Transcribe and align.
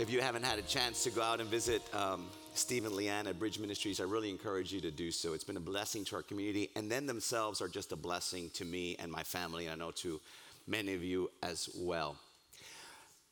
If 0.00 0.08
you 0.08 0.22
haven't 0.22 0.46
had 0.46 0.58
a 0.58 0.62
chance 0.62 1.04
to 1.04 1.10
go 1.10 1.20
out 1.20 1.42
and 1.42 1.50
visit 1.50 1.82
um, 1.94 2.24
Steve 2.54 2.86
and 2.86 2.94
Leanne 2.94 3.26
at 3.26 3.38
Bridge 3.38 3.58
Ministries, 3.58 4.00
I 4.00 4.04
really 4.04 4.30
encourage 4.30 4.72
you 4.72 4.80
to 4.80 4.90
do 4.90 5.10
so. 5.10 5.34
It's 5.34 5.44
been 5.44 5.58
a 5.58 5.60
blessing 5.60 6.06
to 6.06 6.16
our 6.16 6.22
community, 6.22 6.70
and 6.74 6.90
then 6.90 7.04
themselves 7.04 7.60
are 7.60 7.68
just 7.68 7.92
a 7.92 7.96
blessing 7.96 8.48
to 8.54 8.64
me 8.64 8.96
and 8.98 9.12
my 9.12 9.22
family, 9.22 9.66
and 9.66 9.74
I 9.74 9.84
know 9.84 9.90
to 9.96 10.18
many 10.66 10.94
of 10.94 11.04
you 11.04 11.30
as 11.42 11.68
well. 11.76 12.16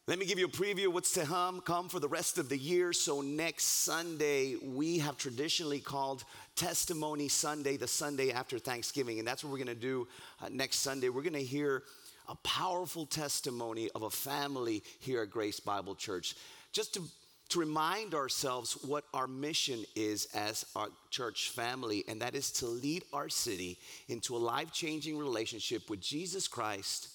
Let 0.07 0.19
me 0.19 0.27
give 0.27 0.39
you 0.39 0.45
a 0.45 0.51
preview 0.51 0.89
what's 0.89 1.13
to 1.13 1.25
come 1.65 1.89
for 1.89 2.01
the 2.01 2.09
rest 2.09 2.37
of 2.37 2.51
the 2.51 2.59
year. 2.59 2.93
So, 2.93 3.23
next 3.23 3.65
Sunday, 3.65 4.57
we 4.57 4.99
have 4.99 5.17
traditionally 5.17 5.81
called 5.81 6.23
Testimony 6.55 7.29
Sunday, 7.29 7.79
the 7.79 7.89
Sunday 7.89 8.31
after 8.31 8.59
Thanksgiving. 8.59 9.19
And 9.19 9.27
that's 9.27 9.43
what 9.43 9.51
we're 9.51 9.65
going 9.65 9.69
to 9.69 9.75
do 9.75 10.07
uh, 10.43 10.51
next 10.51 10.81
Sunday. 10.81 11.09
We're 11.09 11.23
going 11.23 11.33
to 11.33 11.43
hear 11.43 11.83
a 12.29 12.35
powerful 12.37 13.07
testimony 13.07 13.89
of 13.95 14.03
a 14.03 14.11
family 14.11 14.83
here 15.01 15.23
at 15.23 15.31
Grace 15.31 15.61
Bible 15.61 15.95
Church. 15.95 16.35
Just 16.73 16.95
to, 16.95 17.03
to 17.51 17.59
remind 17.59 18.15
ourselves 18.15 18.75
what 18.85 19.05
our 19.15 19.27
mission 19.27 19.85
is 19.95 20.29
as 20.35 20.65
our 20.77 20.89
church 21.11 21.51
family, 21.51 22.05
and 22.09 22.21
that 22.21 22.35
is 22.35 22.51
to 22.53 22.67
lead 22.67 23.05
our 23.13 23.29
city 23.29 23.79
into 24.09 24.37
a 24.37 24.39
life 24.39 24.73
changing 24.73 25.19
relationship 25.19 25.89
with 25.89 26.01
Jesus 26.01 26.49
Christ 26.49 27.09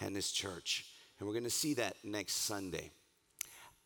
and 0.00 0.14
His 0.14 0.30
church. 0.30 0.86
And 1.18 1.26
we're 1.26 1.34
going 1.34 1.44
to 1.44 1.50
see 1.50 1.74
that 1.74 1.96
next 2.04 2.34
Sunday. 2.34 2.90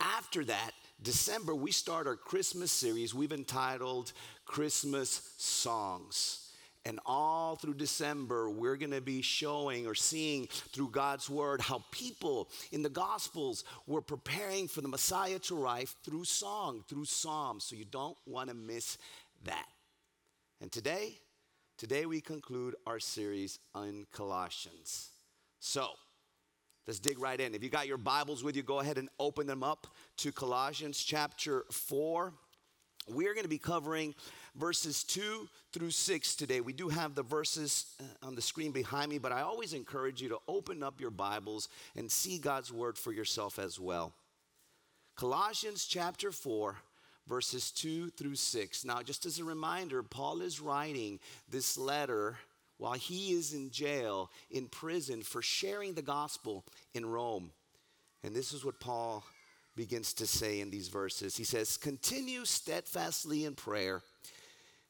After 0.00 0.44
that, 0.44 0.72
December, 1.02 1.54
we 1.54 1.70
start 1.72 2.06
our 2.06 2.16
Christmas 2.16 2.70
series 2.72 3.14
we've 3.14 3.32
entitled 3.32 4.12
Christmas 4.44 5.34
Songs. 5.38 6.51
And 6.84 6.98
all 7.06 7.54
through 7.54 7.74
December, 7.74 8.50
we're 8.50 8.76
going 8.76 8.90
to 8.90 9.00
be 9.00 9.22
showing 9.22 9.86
or 9.86 9.94
seeing 9.94 10.48
through 10.48 10.90
God's 10.90 11.30
word 11.30 11.60
how 11.60 11.84
people 11.92 12.48
in 12.72 12.82
the 12.82 12.88
Gospels 12.88 13.64
were 13.86 14.02
preparing 14.02 14.66
for 14.66 14.80
the 14.80 14.88
Messiah 14.88 15.38
to 15.40 15.62
arrive 15.62 15.94
through 16.02 16.24
song, 16.24 16.82
through 16.88 17.04
psalms. 17.04 17.64
So 17.64 17.76
you 17.76 17.84
don't 17.84 18.16
want 18.26 18.48
to 18.48 18.54
miss 18.54 18.98
that. 19.44 19.68
And 20.60 20.72
today, 20.72 21.18
today 21.78 22.04
we 22.04 22.20
conclude 22.20 22.74
our 22.84 22.98
series 22.98 23.60
on 23.74 24.06
Colossians. 24.12 25.10
So, 25.60 25.90
Let's 26.84 26.98
dig 26.98 27.20
right 27.20 27.38
in. 27.38 27.54
If 27.54 27.62
you 27.62 27.68
got 27.70 27.86
your 27.86 27.96
Bibles 27.96 28.42
with 28.42 28.56
you, 28.56 28.64
go 28.64 28.80
ahead 28.80 28.98
and 28.98 29.08
open 29.20 29.46
them 29.46 29.62
up 29.62 29.86
to 30.16 30.32
Colossians 30.32 30.98
chapter 30.98 31.64
4. 31.70 32.32
We're 33.08 33.34
going 33.34 33.44
to 33.44 33.48
be 33.48 33.58
covering 33.58 34.16
verses 34.56 35.04
2 35.04 35.48
through 35.72 35.90
6 35.90 36.36
today. 36.36 36.60
We 36.60 36.72
do 36.72 36.88
have 36.88 37.14
the 37.14 37.22
verses 37.22 37.86
uh, 38.00 38.26
on 38.26 38.34
the 38.34 38.42
screen 38.42 38.72
behind 38.72 39.10
me, 39.10 39.18
but 39.18 39.32
I 39.32 39.42
always 39.42 39.72
encourage 39.72 40.20
you 40.20 40.28
to 40.28 40.38
open 40.46 40.82
up 40.82 41.00
your 41.00 41.10
Bibles 41.10 41.68
and 41.96 42.10
see 42.10 42.38
God's 42.38 42.72
word 42.72 42.98
for 42.98 43.12
yourself 43.12 43.58
as 43.58 43.80
well. 43.80 44.12
Colossians 45.16 45.86
chapter 45.86 46.30
4, 46.30 46.76
verses 47.26 47.70
2 47.70 48.10
through 48.10 48.34
6. 48.34 48.84
Now, 48.84 49.02
just 49.02 49.26
as 49.26 49.38
a 49.38 49.44
reminder, 49.44 50.02
Paul 50.02 50.42
is 50.42 50.60
writing 50.60 51.18
this 51.48 51.78
letter 51.78 52.36
while 52.78 52.94
he 52.94 53.32
is 53.32 53.54
in 53.54 53.70
jail, 53.70 54.30
in 54.50 54.66
prison, 54.66 55.22
for 55.22 55.40
sharing 55.40 55.94
the 55.94 56.02
gospel 56.02 56.64
in 56.94 57.06
Rome. 57.06 57.52
And 58.24 58.34
this 58.34 58.52
is 58.52 58.64
what 58.64 58.80
Paul 58.80 59.24
begins 59.76 60.12
to 60.14 60.26
say 60.26 60.60
in 60.60 60.70
these 60.70 60.88
verses. 60.88 61.36
He 61.36 61.44
says, 61.44 61.76
Continue 61.76 62.44
steadfastly 62.44 63.44
in 63.44 63.54
prayer, 63.54 64.02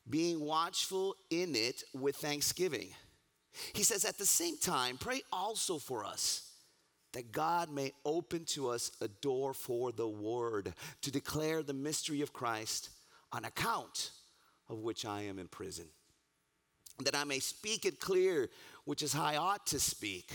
being 0.08 0.41
watchful 0.41 1.17
in 1.31 1.55
it 1.55 1.83
with 1.95 2.17
thanksgiving. 2.17 2.89
He 3.75 3.83
says, 3.83 4.05
At 4.05 4.19
the 4.19 4.27
same 4.27 4.59
time, 4.59 4.98
pray 4.98 5.22
also 5.33 5.78
for 5.78 6.05
us 6.05 6.48
that 7.12 7.33
God 7.33 7.70
may 7.70 7.92
open 8.05 8.44
to 8.47 8.69
us 8.70 8.91
a 9.00 9.09
door 9.09 9.53
for 9.53 9.92
the 9.92 10.09
word 10.09 10.72
to 11.03 11.11
declare 11.11 11.62
the 11.62 11.75
mystery 11.75 12.22
of 12.22 12.33
Christ 12.33 12.91
on 13.33 13.44
account 13.44 14.11
of 14.69 14.78
which 14.78 15.05
I 15.05 15.22
am 15.22 15.39
in 15.39 15.48
prison 15.48 15.86
that 17.05 17.16
I 17.16 17.25
may 17.25 17.38
speak 17.38 17.84
it 17.84 18.00
clear, 18.00 18.49
which 18.84 19.03
is 19.03 19.12
how 19.12 19.25
I 19.25 19.37
ought 19.37 19.66
to 19.69 19.81
speak. 19.81 20.31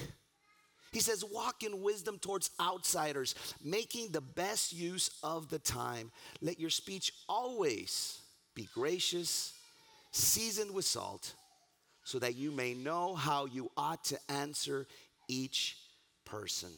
He 0.92 1.00
says, 1.00 1.24
walk 1.24 1.64
in 1.64 1.82
wisdom 1.82 2.18
towards 2.18 2.50
outsiders, 2.60 3.36
making 3.64 4.12
the 4.12 4.22
best 4.22 4.74
use 4.74 5.10
of 5.22 5.50
the 5.50 5.60
time. 5.60 6.12
Let 6.42 6.60
your 6.60 6.70
speech 6.70 7.12
always 7.28 8.20
be 8.56 8.68
gracious, 8.74 9.54
seasoned 10.18 10.72
with 10.72 10.86
salt, 10.86 11.34
so 12.04 12.20
that 12.20 12.36
you 12.36 12.52
may 12.52 12.74
know 12.74 13.16
how 13.16 13.46
you 13.46 13.70
ought 13.76 14.04
to 14.06 14.18
answer 14.30 14.88
each 15.28 15.78
person. 16.26 16.70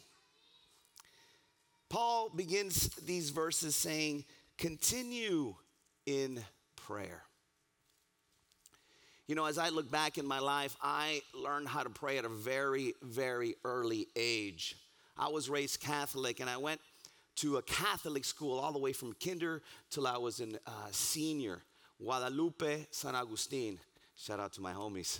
Paul 1.89 2.29
begins 2.35 2.89
these 3.05 3.29
verses 3.31 3.75
saying, 3.75 4.25
continue 4.57 5.55
in 6.05 6.43
prayer. 6.75 7.23
You 9.27 9.35
know, 9.35 9.45
as 9.45 9.59
I 9.59 9.69
look 9.69 9.91
back 9.91 10.17
in 10.17 10.25
my 10.25 10.39
life, 10.39 10.75
I 10.81 11.21
learned 11.35 11.67
how 11.67 11.83
to 11.83 11.89
pray 11.89 12.17
at 12.17 12.25
a 12.25 12.29
very, 12.29 12.93
very 13.03 13.55
early 13.63 14.07
age. 14.15 14.75
I 15.15 15.29
was 15.29 15.49
raised 15.49 15.79
Catholic 15.79 16.39
and 16.39 16.49
I 16.49 16.57
went 16.57 16.81
to 17.37 17.57
a 17.57 17.61
Catholic 17.61 18.25
school 18.25 18.59
all 18.59 18.71
the 18.71 18.79
way 18.79 18.91
from 18.91 19.13
kinder 19.13 19.61
till 19.91 20.07
I 20.07 20.17
was 20.17 20.39
in 20.39 20.57
uh, 20.65 20.71
senior, 20.91 21.61
Guadalupe 22.01 22.87
San 22.91 23.15
Agustin. 23.15 23.79
Shout 24.15 24.39
out 24.39 24.53
to 24.53 24.61
my 24.61 24.73
homies. 24.73 25.19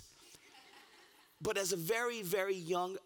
But 1.42 1.58
as 1.58 1.72
a 1.72 1.78
very, 1.78 2.22
very 2.22 2.56
young 2.56 2.98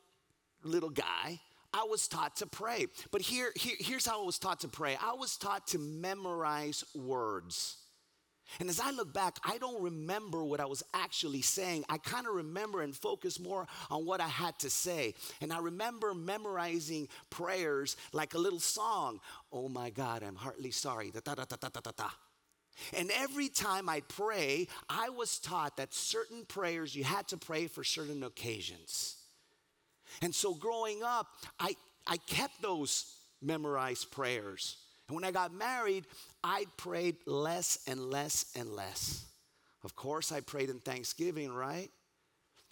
little 0.63 0.89
guy, 0.89 1.39
I 1.73 1.85
was 1.89 2.07
taught 2.07 2.35
to 2.37 2.47
pray. 2.47 2.87
But 3.11 3.21
here, 3.21 3.51
here, 3.55 3.75
here's 3.79 4.05
how 4.05 4.21
I 4.21 4.25
was 4.25 4.39
taught 4.39 4.59
to 4.61 4.67
pray 4.67 4.97
I 5.01 5.13
was 5.13 5.37
taught 5.37 5.67
to 5.67 5.79
memorize 5.79 6.83
words. 6.95 7.77
And 8.59 8.69
as 8.69 8.79
I 8.79 8.91
look 8.91 9.13
back, 9.13 9.37
I 9.43 9.57
don't 9.57 9.81
remember 9.81 10.43
what 10.43 10.59
I 10.59 10.65
was 10.65 10.83
actually 10.93 11.41
saying. 11.41 11.85
I 11.89 11.97
kind 11.97 12.27
of 12.27 12.35
remember 12.35 12.81
and 12.81 12.95
focus 12.95 13.39
more 13.39 13.65
on 13.89 14.05
what 14.05 14.21
I 14.21 14.27
had 14.27 14.59
to 14.59 14.69
say. 14.69 15.15
And 15.41 15.51
I 15.51 15.59
remember 15.59 16.13
memorizing 16.13 17.07
prayers 17.29 17.95
like 18.11 18.33
a 18.33 18.37
little 18.37 18.59
song. 18.59 19.19
Oh 19.51 19.69
my 19.69 19.89
God, 19.89 20.23
I'm 20.23 20.35
heartily 20.35 20.71
sorry. 20.71 21.09
Da, 21.09 21.21
da, 21.23 21.33
da, 21.35 21.45
da, 21.49 21.69
da, 21.69 21.79
da, 21.79 21.91
da. 21.95 22.09
And 22.97 23.11
every 23.15 23.49
time 23.49 23.87
I 23.87 24.01
pray, 24.07 24.67
I 24.89 25.09
was 25.09 25.39
taught 25.39 25.77
that 25.77 25.93
certain 25.93 26.45
prayers 26.45 26.95
you 26.95 27.03
had 27.03 27.27
to 27.29 27.37
pray 27.37 27.67
for 27.67 27.83
certain 27.83 28.23
occasions. 28.23 29.17
And 30.21 30.33
so 30.33 30.53
growing 30.53 31.03
up, 31.03 31.27
I, 31.59 31.75
I 32.07 32.17
kept 32.17 32.61
those 32.61 33.15
memorized 33.41 34.11
prayers. 34.11 34.77
And 35.07 35.15
when 35.15 35.23
I 35.23 35.31
got 35.31 35.53
married, 35.53 36.05
I 36.43 36.65
prayed 36.77 37.17
less 37.25 37.79
and 37.87 38.09
less 38.09 38.51
and 38.55 38.73
less. 38.75 39.25
Of 39.83 39.95
course, 39.95 40.31
I 40.31 40.39
prayed 40.39 40.69
in 40.69 40.79
Thanksgiving, 40.79 41.51
right? 41.53 41.89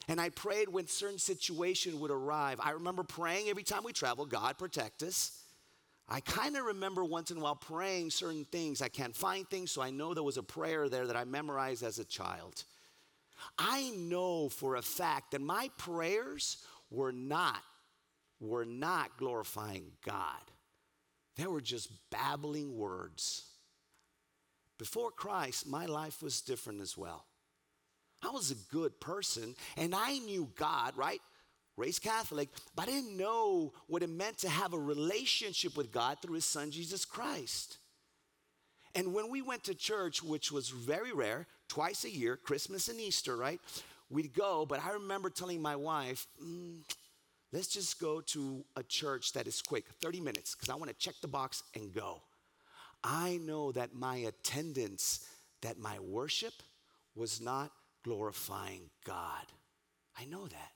And 0.08 0.20
I 0.20 0.30
prayed 0.30 0.70
when 0.70 0.88
certain 0.88 1.20
situation 1.20 2.00
would 2.00 2.12
arrive. 2.12 2.60
I 2.62 2.72
remember 2.72 3.04
praying 3.04 3.50
every 3.50 3.64
time 3.64 3.84
we 3.84 3.94
traveled, 3.94 4.30
God 4.30 4.58
protect 4.58 5.04
us. 5.04 5.41
I 6.12 6.20
kind 6.20 6.58
of 6.58 6.66
remember 6.66 7.06
once 7.06 7.32
in 7.32 7.38
a 7.38 7.40
while 7.40 7.56
praying 7.56 8.10
certain 8.10 8.44
things. 8.44 8.82
I 8.82 8.90
can't 8.90 9.16
find 9.16 9.50
things, 9.50 9.72
so 9.72 9.82
I 9.82 9.92
know 9.92 10.14
there 10.14 10.22
was 10.22 10.36
a 10.36 10.44
prayer 10.44 10.90
there 10.90 11.08
that 11.08 11.16
I 11.16 11.24
memorized 11.24 11.84
as 11.84 12.00
a 12.00 12.04
child. 12.04 12.66
I 13.58 13.92
know 13.92 14.50
for 14.50 14.76
a 14.76 14.82
fact 14.82 15.32
that 15.32 15.40
my 15.40 15.70
prayers 15.78 16.58
were 16.90 17.14
not 17.14 17.64
were 18.42 18.66
not 18.66 19.18
glorifying 19.18 19.86
God. 20.06 20.42
They 21.38 21.46
were 21.46 21.62
just 21.62 21.90
babbling 22.10 22.76
words. 22.76 23.46
Before 24.78 25.12
Christ, 25.12 25.68
my 25.68 25.86
life 25.86 26.22
was 26.22 26.42
different 26.42 26.82
as 26.82 26.98
well. 26.98 27.26
I 28.24 28.32
was 28.32 28.52
a 28.52 28.74
good 28.74 29.00
person 29.00 29.56
and 29.78 29.96
I 29.96 30.18
knew 30.18 30.50
God, 30.56 30.98
right? 30.98 31.22
Raised 31.82 32.04
Catholic, 32.04 32.50
but 32.76 32.88
I 32.88 32.92
didn't 32.92 33.18
know 33.18 33.74
what 33.88 34.04
it 34.04 34.10
meant 34.10 34.38
to 34.40 34.50
have 34.50 34.74
a 34.74 34.80
relationship 34.80 35.76
with 35.76 35.92
God 35.92 36.20
through 36.22 36.36
His 36.36 36.46
Son, 36.46 36.70
Jesus 36.70 37.06
Christ. 37.06 37.80
And 38.94 39.16
when 39.16 39.32
we 39.32 39.42
went 39.42 39.64
to 39.64 39.74
church, 39.74 40.22
which 40.22 40.52
was 40.52 40.70
very 40.70 41.12
rare, 41.12 41.48
twice 41.68 42.06
a 42.06 42.12
year, 42.12 42.38
Christmas 42.38 42.88
and 42.88 43.00
Easter, 43.00 43.36
right? 43.36 43.60
We'd 44.12 44.36
go, 44.36 44.64
but 44.68 44.80
I 44.86 44.92
remember 44.92 45.32
telling 45.32 45.60
my 45.60 45.76
wife, 45.76 46.28
mm, 46.44 46.82
let's 47.52 47.70
just 47.70 48.00
go 48.00 48.22
to 48.22 48.64
a 48.76 48.84
church 48.84 49.34
that 49.34 49.48
is 49.48 49.60
quick, 49.62 49.86
30 50.04 50.22
minutes, 50.22 50.54
because 50.54 50.70
I 50.70 50.76
want 50.76 50.90
to 50.90 50.98
check 50.98 51.16
the 51.20 51.28
box 51.28 51.64
and 51.74 51.92
go. 51.92 52.22
I 53.04 53.40
know 53.42 53.72
that 53.72 53.96
my 53.96 54.18
attendance, 54.18 55.26
that 55.62 55.80
my 55.80 55.98
worship 55.98 56.54
was 57.16 57.42
not 57.42 57.72
glorifying 58.04 58.92
God. 59.04 59.46
I 60.20 60.26
know 60.26 60.46
that. 60.46 60.72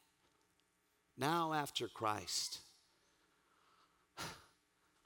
Now, 1.17 1.53
after 1.53 1.87
Christ, 1.87 2.59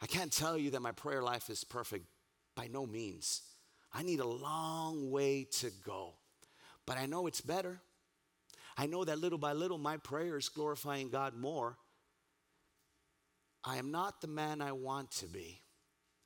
I 0.02 0.08
can't 0.08 0.32
tell 0.32 0.58
you 0.58 0.72
that 0.72 0.82
my 0.82 0.92
prayer 0.92 1.22
life 1.22 1.50
is 1.50 1.64
perfect 1.64 2.06
by 2.56 2.68
no 2.68 2.86
means. 2.86 3.42
I 3.94 4.04
need 4.04 4.20
a 4.20 4.28
long 4.28 5.12
way 5.12 5.46
to 5.60 5.72
go, 5.86 6.14
but 6.86 6.98
I 6.98 7.06
know 7.06 7.28
it's 7.28 7.42
better. 7.42 7.80
I 8.78 8.86
know 8.86 9.04
that 9.04 9.20
little 9.20 9.38
by 9.38 9.54
little 9.54 9.78
my 9.78 9.98
prayer 9.98 10.38
is 10.38 10.50
glorifying 10.50 11.10
God 11.10 11.36
more. 11.36 11.78
I 13.64 13.78
am 13.78 13.92
not 13.92 14.22
the 14.22 14.28
man 14.28 14.62
I 14.62 14.72
want 14.72 15.12
to 15.12 15.28
be. 15.28 15.62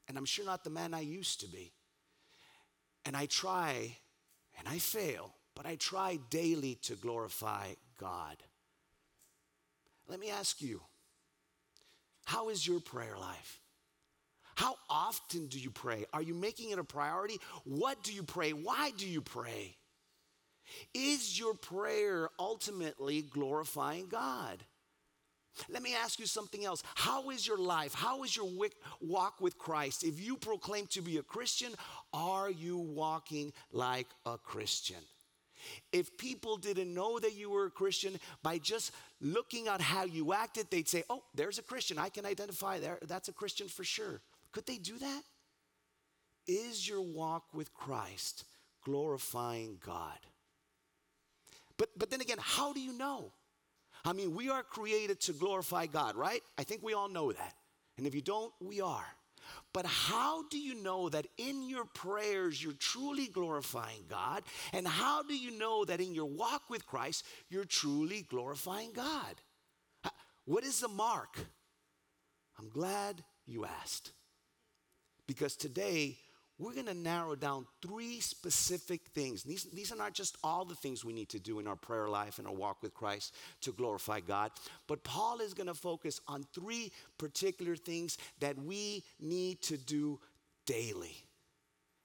and 0.07 0.17
I'm 0.17 0.25
sure 0.25 0.45
not 0.45 0.63
the 0.63 0.69
man 0.69 0.93
I 0.93 0.99
used 1.01 1.39
to 1.41 1.47
be. 1.47 1.71
And 3.05 3.15
I 3.17 3.25
try, 3.25 3.97
and 4.57 4.67
I 4.67 4.77
fail, 4.79 5.33
but 5.55 5.65
I 5.65 5.75
try 5.75 6.19
daily 6.29 6.75
to 6.83 6.95
glorify 6.95 7.73
God. 7.97 8.37
Let 10.07 10.19
me 10.19 10.29
ask 10.29 10.61
you 10.61 10.81
how 12.25 12.49
is 12.49 12.65
your 12.65 12.79
prayer 12.79 13.17
life? 13.19 13.59
How 14.55 14.75
often 14.89 15.47
do 15.47 15.59
you 15.59 15.71
pray? 15.71 16.05
Are 16.13 16.21
you 16.21 16.33
making 16.33 16.69
it 16.69 16.79
a 16.79 16.83
priority? 16.83 17.39
What 17.63 18.03
do 18.03 18.13
you 18.13 18.23
pray? 18.23 18.51
Why 18.51 18.91
do 18.95 19.07
you 19.07 19.21
pray? 19.21 19.75
Is 20.93 21.37
your 21.37 21.53
prayer 21.55 22.29
ultimately 22.39 23.23
glorifying 23.23 24.07
God? 24.07 24.63
Let 25.69 25.83
me 25.83 25.93
ask 25.95 26.19
you 26.19 26.25
something 26.25 26.65
else. 26.65 26.81
How 26.95 27.29
is 27.29 27.45
your 27.45 27.59
life? 27.59 27.93
How 27.93 28.23
is 28.23 28.35
your 28.35 28.49
walk 29.01 29.39
with 29.39 29.57
Christ? 29.57 30.03
If 30.03 30.19
you 30.19 30.37
proclaim 30.37 30.87
to 30.87 31.01
be 31.01 31.17
a 31.17 31.23
Christian, 31.23 31.73
are 32.11 32.49
you 32.49 32.77
walking 32.77 33.53
like 33.71 34.07
a 34.25 34.37
Christian? 34.37 34.97
If 35.91 36.17
people 36.17 36.57
didn't 36.57 36.93
know 36.93 37.19
that 37.19 37.35
you 37.35 37.49
were 37.49 37.65
a 37.65 37.71
Christian 37.71 38.19
by 38.41 38.57
just 38.57 38.91
looking 39.21 39.67
at 39.67 39.81
how 39.81 40.05
you 40.05 40.33
acted, 40.33 40.67
they'd 40.69 40.87
say, 40.87 41.03
Oh, 41.09 41.23
there's 41.35 41.59
a 41.59 41.63
Christian. 41.63 41.97
I 41.97 42.09
can 42.09 42.25
identify 42.25 42.79
there. 42.79 42.99
That's 43.07 43.29
a 43.29 43.33
Christian 43.33 43.67
for 43.67 43.83
sure. 43.83 44.21
Could 44.51 44.65
they 44.65 44.77
do 44.77 44.97
that? 44.99 45.21
Is 46.47 46.87
your 46.87 47.01
walk 47.01 47.45
with 47.53 47.73
Christ 47.73 48.45
glorifying 48.83 49.77
God? 49.85 50.19
But, 51.77 51.89
but 51.97 52.09
then 52.11 52.21
again, 52.21 52.37
how 52.39 52.73
do 52.73 52.79
you 52.79 52.93
know? 52.93 53.31
I 54.05 54.13
mean, 54.13 54.35
we 54.35 54.49
are 54.49 54.63
created 54.63 55.21
to 55.21 55.33
glorify 55.33 55.85
God, 55.85 56.15
right? 56.15 56.41
I 56.57 56.63
think 56.63 56.83
we 56.83 56.93
all 56.93 57.07
know 57.07 57.31
that. 57.31 57.53
And 57.97 58.05
if 58.05 58.13
you 58.13 58.21
don't, 58.21 58.51
we 58.59 58.81
are. 58.81 59.05
But 59.73 59.85
how 59.85 60.47
do 60.49 60.59
you 60.59 60.75
know 60.75 61.09
that 61.09 61.27
in 61.37 61.67
your 61.67 61.85
prayers 61.85 62.63
you're 62.63 62.73
truly 62.73 63.27
glorifying 63.27 64.05
God? 64.07 64.43
And 64.71 64.87
how 64.87 65.23
do 65.23 65.35
you 65.35 65.57
know 65.57 65.85
that 65.85 65.99
in 65.99 66.13
your 66.13 66.25
walk 66.25 66.69
with 66.69 66.85
Christ 66.85 67.25
you're 67.49 67.65
truly 67.65 68.21
glorifying 68.29 68.91
God? 68.93 69.35
What 70.45 70.63
is 70.63 70.79
the 70.79 70.87
mark? 70.87 71.37
I'm 72.59 72.69
glad 72.69 73.23
you 73.45 73.65
asked. 73.65 74.11
Because 75.25 75.55
today 75.55 76.17
we're 76.59 76.73
going 76.73 76.85
to 76.85 76.93
narrow 76.93 77.35
down 77.35 77.65
three 77.81 78.19
specific 78.19 79.01
things. 79.13 79.43
These, 79.43 79.63
these 79.65 79.91
are 79.91 79.95
not 79.95 80.13
just 80.13 80.37
all 80.43 80.65
the 80.65 80.75
things 80.75 81.03
we 81.03 81.13
need 81.13 81.29
to 81.29 81.39
do 81.39 81.59
in 81.59 81.67
our 81.67 81.75
prayer 81.75 82.07
life 82.07 82.37
and 82.37 82.47
our 82.47 82.53
walk 82.53 82.83
with 82.83 82.93
Christ 82.93 83.33
to 83.61 83.71
glorify 83.71 84.19
God, 84.19 84.51
but 84.87 85.03
Paul 85.03 85.39
is 85.39 85.53
going 85.53 85.67
to 85.67 85.73
focus 85.73 86.21
on 86.27 86.45
three 86.53 86.91
particular 87.17 87.75
things 87.75 88.17
that 88.39 88.57
we 88.57 89.03
need 89.19 89.61
to 89.63 89.77
do 89.77 90.19
daily. 90.65 91.15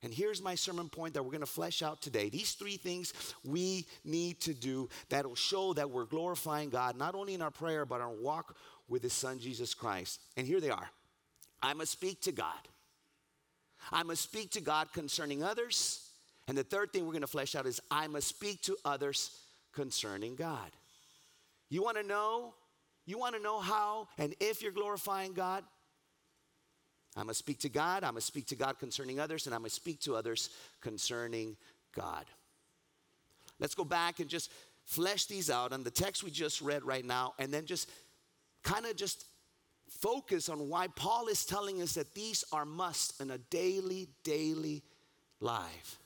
And 0.02 0.14
here's 0.14 0.40
my 0.40 0.54
sermon 0.54 0.88
point 0.88 1.14
that 1.14 1.24
we're 1.24 1.32
going 1.32 1.40
to 1.40 1.46
flesh 1.46 1.82
out 1.82 2.00
today. 2.00 2.28
These 2.28 2.52
three 2.52 2.76
things 2.76 3.12
we 3.44 3.84
need 4.04 4.40
to 4.42 4.54
do 4.54 4.88
that 5.08 5.26
will 5.26 5.34
show 5.34 5.72
that 5.74 5.90
we're 5.90 6.04
glorifying 6.04 6.70
God, 6.70 6.96
not 6.96 7.16
only 7.16 7.34
in 7.34 7.42
our 7.42 7.50
prayer, 7.50 7.84
but 7.84 8.00
our 8.00 8.12
walk 8.12 8.56
with 8.88 9.02
His 9.02 9.12
Son, 9.12 9.40
Jesus 9.40 9.74
Christ. 9.74 10.20
And 10.36 10.46
here 10.46 10.60
they 10.60 10.70
are 10.70 10.88
I 11.60 11.74
must 11.74 11.92
speak 11.92 12.20
to 12.22 12.32
God. 12.32 12.68
I 13.92 14.02
must 14.02 14.22
speak 14.22 14.50
to 14.52 14.60
God 14.60 14.92
concerning 14.92 15.42
others. 15.42 16.04
And 16.46 16.56
the 16.56 16.64
third 16.64 16.92
thing 16.92 17.04
we're 17.04 17.12
going 17.12 17.20
to 17.22 17.26
flesh 17.26 17.54
out 17.54 17.66
is 17.66 17.80
I 17.90 18.06
must 18.06 18.28
speak 18.28 18.62
to 18.62 18.76
others 18.84 19.30
concerning 19.72 20.34
God. 20.34 20.70
You 21.68 21.82
want 21.82 21.96
to 21.98 22.02
know? 22.02 22.54
You 23.06 23.18
want 23.18 23.34
to 23.36 23.42
know 23.42 23.60
how 23.60 24.08
and 24.18 24.34
if 24.40 24.62
you're 24.62 24.72
glorifying 24.72 25.32
God? 25.32 25.64
I 27.16 27.22
must 27.22 27.38
speak 27.38 27.58
to 27.60 27.68
God, 27.68 28.04
I 28.04 28.10
must 28.10 28.26
speak 28.26 28.46
to 28.46 28.56
God 28.56 28.78
concerning 28.78 29.18
others, 29.18 29.46
and 29.46 29.54
I 29.54 29.58
must 29.58 29.74
speak 29.74 30.00
to 30.02 30.14
others 30.14 30.50
concerning 30.80 31.56
God. 31.94 32.26
Let's 33.58 33.74
go 33.74 33.84
back 33.84 34.20
and 34.20 34.28
just 34.28 34.52
flesh 34.84 35.26
these 35.26 35.50
out 35.50 35.72
on 35.72 35.82
the 35.82 35.90
text 35.90 36.22
we 36.22 36.30
just 36.30 36.60
read 36.60 36.84
right 36.84 37.04
now, 37.04 37.34
and 37.38 37.52
then 37.52 37.66
just 37.66 37.90
kind 38.62 38.86
of 38.86 38.94
just 38.94 39.24
focus 40.00 40.48
on 40.48 40.68
why 40.68 40.88
Paul 40.88 41.28
is 41.28 41.44
telling 41.44 41.82
us 41.82 41.94
that 41.94 42.14
these 42.14 42.44
are 42.52 42.64
must 42.64 43.20
in 43.20 43.30
a 43.30 43.38
daily, 43.38 44.08
daily 44.24 44.82
life. 45.40 45.98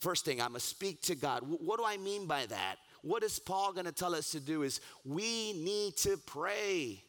First 0.00 0.24
thing, 0.24 0.40
I 0.40 0.48
must 0.48 0.68
speak 0.68 1.02
to 1.02 1.14
God. 1.14 1.42
What 1.42 1.78
do 1.78 1.84
I 1.86 1.96
mean 1.96 2.26
by 2.26 2.46
that? 2.46 2.76
What 3.02 3.22
is 3.22 3.38
Paul 3.38 3.72
going 3.72 3.86
to 3.86 3.92
tell 3.92 4.14
us 4.14 4.30
to 4.32 4.40
do? 4.40 4.62
Is 4.62 4.80
we 5.04 5.52
need 5.52 5.96
to 5.98 6.16
pray 6.26 7.02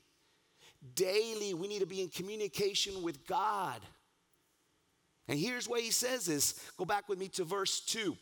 daily. 0.95 1.53
We 1.53 1.67
need 1.67 1.79
to 1.79 1.87
be 1.87 2.01
in 2.01 2.09
communication 2.09 3.01
with 3.01 3.25
God. 3.27 3.81
And 5.27 5.37
here's 5.37 5.67
what 5.67 5.81
he 5.81 5.91
says 5.91 6.27
is 6.27 6.59
go 6.77 6.85
back 6.85 7.09
with 7.09 7.19
me 7.19 7.27
to 7.29 7.43
verse 7.43 7.79
2. 7.81 8.15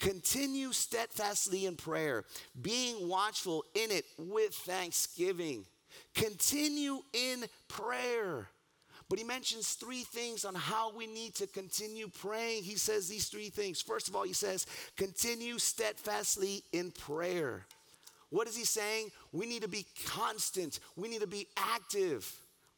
Continue 0.00 0.72
steadfastly 0.72 1.66
in 1.66 1.76
prayer, 1.76 2.24
being 2.60 3.08
watchful 3.08 3.64
in 3.74 3.90
it 3.90 4.04
with 4.18 4.52
thanksgiving. 4.52 5.64
Continue 6.14 7.00
in 7.12 7.44
prayer. 7.68 8.48
But 9.08 9.18
he 9.18 9.24
mentions 9.24 9.74
three 9.74 10.02
things 10.02 10.44
on 10.44 10.54
how 10.54 10.92
we 10.96 11.06
need 11.06 11.34
to 11.36 11.46
continue 11.46 12.08
praying. 12.08 12.62
He 12.62 12.76
says 12.76 13.08
these 13.08 13.28
three 13.28 13.50
things. 13.50 13.82
First 13.82 14.08
of 14.08 14.16
all, 14.16 14.22
he 14.22 14.32
says, 14.32 14.66
continue 14.96 15.58
steadfastly 15.58 16.62
in 16.72 16.90
prayer. 16.90 17.66
What 18.30 18.48
is 18.48 18.56
he 18.56 18.64
saying? 18.64 19.10
We 19.32 19.46
need 19.46 19.62
to 19.62 19.68
be 19.68 19.86
constant, 20.06 20.80
we 20.96 21.08
need 21.08 21.20
to 21.20 21.26
be 21.26 21.46
active, 21.56 22.30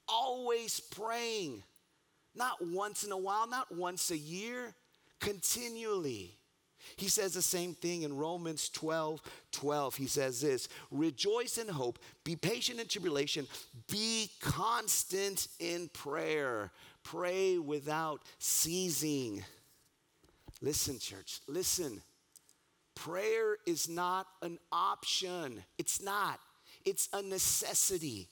always 0.08 0.80
praying. 0.80 1.62
Not 2.34 2.56
once 2.60 3.04
in 3.04 3.12
a 3.12 3.16
while, 3.16 3.48
not 3.48 3.74
once 3.74 4.10
a 4.10 4.18
year, 4.18 4.74
continually. 5.20 6.36
He 6.96 7.08
says 7.08 7.34
the 7.34 7.42
same 7.42 7.74
thing 7.74 8.02
in 8.02 8.16
Romans 8.16 8.68
12 8.68 9.20
12. 9.52 9.96
He 9.96 10.06
says 10.06 10.40
this 10.40 10.68
Rejoice 10.90 11.58
in 11.58 11.68
hope, 11.68 11.98
be 12.24 12.36
patient 12.36 12.80
in 12.80 12.86
tribulation, 12.86 13.46
be 13.90 14.30
constant 14.40 15.48
in 15.58 15.88
prayer. 15.88 16.70
Pray 17.02 17.58
without 17.58 18.22
ceasing. 18.38 19.44
Listen, 20.60 20.98
church, 20.98 21.40
listen. 21.46 22.00
Prayer 22.94 23.58
is 23.66 23.88
not 23.88 24.26
an 24.40 24.58
option, 24.72 25.62
it's 25.78 26.02
not, 26.02 26.40
it's 26.84 27.08
a 27.12 27.22
necessity. 27.22 28.28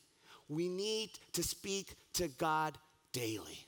We 0.48 0.68
need 0.68 1.10
to 1.34 1.42
speak 1.42 1.94
to 2.14 2.28
God 2.28 2.76
daily. 3.12 3.66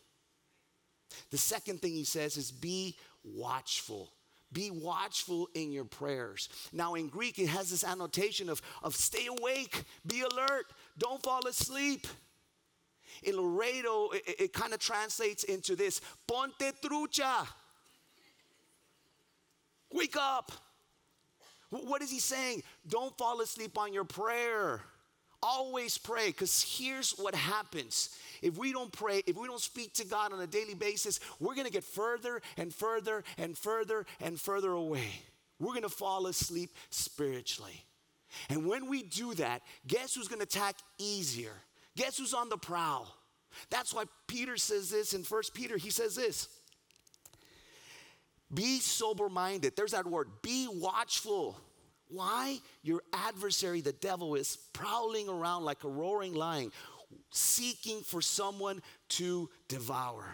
The 1.30 1.38
second 1.38 1.80
thing 1.80 1.92
he 1.92 2.04
says 2.04 2.36
is 2.36 2.50
be 2.50 2.96
watchful. 3.24 4.10
Be 4.52 4.70
watchful 4.70 5.48
in 5.54 5.72
your 5.72 5.84
prayers. 5.84 6.48
Now, 6.72 6.94
in 6.94 7.08
Greek, 7.08 7.38
it 7.38 7.48
has 7.48 7.70
this 7.70 7.84
annotation 7.84 8.48
of, 8.48 8.62
of 8.82 8.94
stay 8.94 9.26
awake, 9.26 9.84
be 10.06 10.22
alert, 10.22 10.66
don't 10.98 11.22
fall 11.22 11.46
asleep. 11.46 12.06
In 13.22 13.36
Laredo, 13.36 14.10
it, 14.10 14.22
it 14.38 14.52
kind 14.52 14.72
of 14.72 14.78
translates 14.78 15.44
into 15.44 15.74
this 15.74 16.00
ponte 16.26 16.72
trucha. 16.82 17.46
Wake 19.92 20.16
up. 20.16 20.52
What 21.70 22.02
is 22.02 22.10
he 22.10 22.20
saying? 22.20 22.62
Don't 22.86 23.16
fall 23.18 23.40
asleep 23.40 23.76
on 23.78 23.92
your 23.92 24.04
prayer. 24.04 24.82
Always 25.42 25.98
pray, 25.98 26.28
because 26.28 26.62
here's 26.62 27.12
what 27.12 27.34
happens 27.34 28.16
if 28.42 28.56
we 28.56 28.72
don't 28.72 28.92
pray, 28.92 29.22
if 29.26 29.36
we 29.36 29.46
don't 29.46 29.60
speak 29.60 29.94
to 29.94 30.04
God 30.04 30.32
on 30.32 30.40
a 30.40 30.46
daily 30.46 30.74
basis, 30.74 31.20
we're 31.40 31.54
going 31.54 31.66
to 31.66 31.72
get 31.72 31.84
further 31.84 32.40
and 32.56 32.74
further 32.74 33.24
and 33.38 33.56
further 33.56 34.06
and 34.20 34.40
further 34.40 34.72
away. 34.72 35.08
We're 35.58 35.72
going 35.72 35.82
to 35.82 35.88
fall 35.88 36.26
asleep 36.26 36.70
spiritually. 36.90 37.84
And 38.50 38.66
when 38.66 38.88
we 38.88 39.02
do 39.02 39.34
that, 39.34 39.62
guess 39.86 40.14
who's 40.14 40.28
going 40.28 40.40
to 40.40 40.44
attack 40.44 40.76
easier? 40.98 41.52
Guess 41.96 42.18
who's 42.18 42.34
on 42.34 42.48
the 42.48 42.58
prowl? 42.58 43.14
That's 43.70 43.94
why 43.94 44.04
Peter 44.26 44.56
says 44.56 44.90
this 44.90 45.14
in 45.14 45.22
First 45.22 45.54
Peter. 45.54 45.76
He 45.76 45.90
says 45.90 46.14
this 46.14 46.48
Be 48.52 48.80
sober 48.80 49.28
minded. 49.28 49.76
There's 49.76 49.92
that 49.92 50.06
word. 50.06 50.28
Be 50.42 50.68
watchful. 50.70 51.58
Why? 52.08 52.58
Your 52.82 53.02
adversary, 53.12 53.80
the 53.80 53.92
devil, 53.92 54.34
is 54.34 54.56
prowling 54.72 55.28
around 55.28 55.64
like 55.64 55.84
a 55.84 55.88
roaring 55.88 56.34
lion, 56.34 56.70
seeking 57.30 58.00
for 58.02 58.22
someone 58.22 58.80
to 59.10 59.50
devour. 59.68 60.24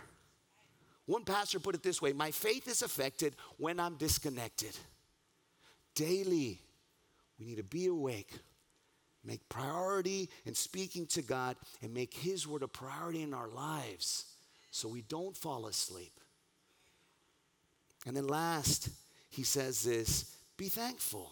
One 1.07 1.25
pastor 1.25 1.59
put 1.59 1.75
it 1.75 1.83
this 1.83 2.01
way 2.01 2.13
My 2.13 2.31
faith 2.31 2.69
is 2.69 2.83
affected 2.83 3.35
when 3.57 3.81
I'm 3.81 3.97
disconnected. 3.97 4.77
Daily, 5.95 6.61
we 7.39 7.47
need 7.47 7.57
to 7.57 7.63
be 7.63 7.87
awake, 7.87 8.33
make 9.25 9.47
priority 9.49 10.31
in 10.47 10.55
speaking 10.55 11.07
to 11.07 11.23
God, 11.23 11.57
and 11.83 11.93
make 11.93 12.15
His 12.15 12.47
word 12.47 12.63
a 12.63 12.69
priority 12.69 13.23
in 13.23 13.35
our 13.35 13.49
lives 13.49 14.27
so 14.71 14.89
we 14.89 15.03
don't 15.03 15.37
fall 15.37 15.67
asleep. 15.67 16.13
And 18.07 18.17
then 18.17 18.27
last, 18.27 18.89
he 19.29 19.43
says 19.43 19.83
this 19.83 20.37
be 20.57 20.69
thankful. 20.69 21.31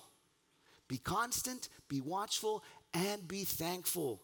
Be 0.91 0.99
constant, 0.99 1.69
be 1.89 2.01
watchful, 2.01 2.65
and 2.93 3.27
be 3.29 3.45
thankful. 3.45 4.21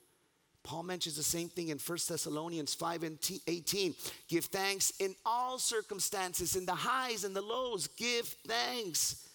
Paul 0.64 0.82
mentions 0.82 1.14
the 1.14 1.22
same 1.22 1.48
thing 1.48 1.68
in 1.68 1.78
1 1.78 1.98
Thessalonians 2.08 2.74
5 2.74 3.04
and 3.04 3.18
18. 3.46 3.94
Give 4.26 4.44
thanks 4.46 4.92
in 4.98 5.14
all 5.24 5.60
circumstances, 5.60 6.56
in 6.56 6.66
the 6.66 6.74
highs 6.74 7.22
and 7.22 7.36
the 7.36 7.40
lows. 7.40 7.86
Give 7.86 8.26
thanks. 8.48 9.28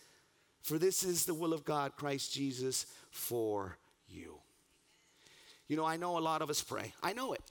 For 0.61 0.77
this 0.77 1.05
is 1.05 1.25
the 1.25 1.33
will 1.33 1.53
of 1.53 1.63
God, 1.63 1.93
Christ 1.95 2.33
Jesus, 2.33 2.85
for 3.11 3.77
you. 4.09 4.35
You 5.69 5.77
know, 5.77 5.85
I 5.85 5.95
know 5.95 6.17
a 6.17 6.19
lot 6.19 6.41
of 6.41 6.49
us 6.49 6.61
pray. 6.61 6.91
I 7.01 7.13
know 7.13 7.31
it. 7.31 7.41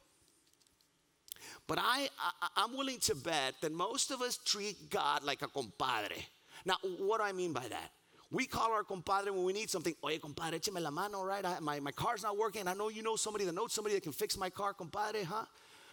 But 1.66 1.78
I, 1.80 2.10
I, 2.54 2.64
am 2.64 2.76
willing 2.76 2.98
to 2.98 3.14
bet 3.14 3.54
that 3.62 3.72
most 3.72 4.10
of 4.10 4.20
us 4.20 4.36
treat 4.36 4.90
God 4.90 5.24
like 5.24 5.40
a 5.40 5.48
compadre. 5.48 6.22
Now, 6.66 6.76
what 6.98 7.16
do 7.16 7.24
I 7.24 7.32
mean 7.32 7.54
by 7.54 7.66
that? 7.66 7.92
We 8.32 8.46
call 8.46 8.72
our 8.72 8.84
compadre 8.84 9.32
when 9.32 9.44
we 9.44 9.52
need 9.52 9.70
something. 9.70 9.94
Oye, 10.04 10.18
compadre, 10.18 10.60
écheme 10.60 10.80
la 10.80 10.90
mano, 10.90 11.24
right? 11.24 11.44
I, 11.44 11.58
my, 11.60 11.80
my 11.80 11.90
car's 11.90 12.22
not 12.22 12.36
working. 12.36 12.68
I 12.68 12.74
know 12.74 12.88
you 12.88 13.02
know 13.02 13.16
somebody 13.16 13.44
that 13.44 13.54
knows 13.54 13.72
somebody 13.72 13.96
that 13.96 14.02
can 14.02 14.12
fix 14.12 14.36
my 14.38 14.50
car, 14.50 14.72
compadre, 14.72 15.24
huh? 15.24 15.44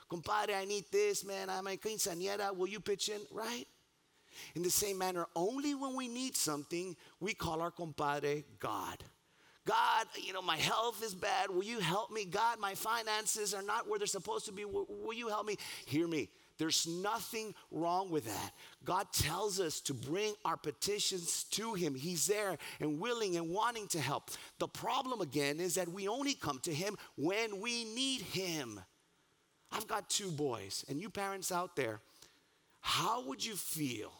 Compadre, 0.08 0.54
I 0.54 0.66
need 0.66 0.86
this, 0.92 1.26
man. 1.26 1.50
I'm 1.50 1.66
a 1.66 1.76
quinceañera. 1.78 2.56
Will 2.56 2.68
you 2.68 2.80
pitch 2.80 3.10
in, 3.10 3.22
right? 3.32 3.66
In 4.56 4.62
the 4.62 4.70
same 4.70 5.00
manner, 5.00 5.26
only 5.36 5.74
when 5.74 5.96
we 5.96 6.08
need 6.08 6.36
something, 6.36 6.96
we 7.20 7.34
call 7.34 7.60
our 7.62 7.72
compadre 7.72 8.44
God. 8.60 9.04
God, 9.66 10.08
you 10.16 10.32
know, 10.32 10.42
my 10.42 10.56
health 10.56 11.04
is 11.04 11.14
bad. 11.14 11.50
Will 11.50 11.64
you 11.64 11.80
help 11.80 12.10
me? 12.12 12.24
God, 12.24 12.60
my 12.60 12.74
finances 12.74 13.54
are 13.54 13.62
not 13.62 13.90
where 13.90 14.00
they're 14.00 14.08
supposed 14.08 14.46
to 14.46 14.54
be. 14.54 14.64
Will, 14.64 14.86
will 14.88 15.14
you 15.14 15.28
help 15.28 15.46
me? 15.46 15.58
Hear 15.86 16.08
me. 16.08 16.30
There's 16.58 16.88
nothing 16.88 17.54
wrong 17.72 18.10
with 18.10 18.26
that. 18.26 18.52
God 18.84 19.08
tells 19.14 19.60
us 19.60 19.80
to 19.82 19.94
bring 19.94 20.34
our 20.44 20.58
petitions 20.58 21.44
to 21.52 21.74
Him. 21.74 21.94
He's 21.94 22.26
there 22.26 22.58
and 22.80 23.00
willing 23.00 23.36
and 23.38 23.50
wanting 23.50 23.88
to 23.90 24.00
help. 24.00 24.32
The 24.60 24.68
problem 24.68 25.22
again 25.22 25.60
is 25.60 25.76
that 25.76 25.88
we 25.88 26.08
only 26.08 26.34
come 26.34 26.60
to 26.64 26.74
Him 26.74 26.98
when 27.16 27.60
we 27.60 27.84
need 27.86 28.22
Him. 28.22 28.80
I've 29.72 29.88
got 29.88 30.10
two 30.10 30.32
boys, 30.32 30.86
and 30.90 31.00
you 31.00 31.10
parents 31.10 31.52
out 31.52 31.76
there, 31.76 32.00
how 32.80 33.24
would 33.26 33.44
you 33.44 33.56
feel 33.56 34.14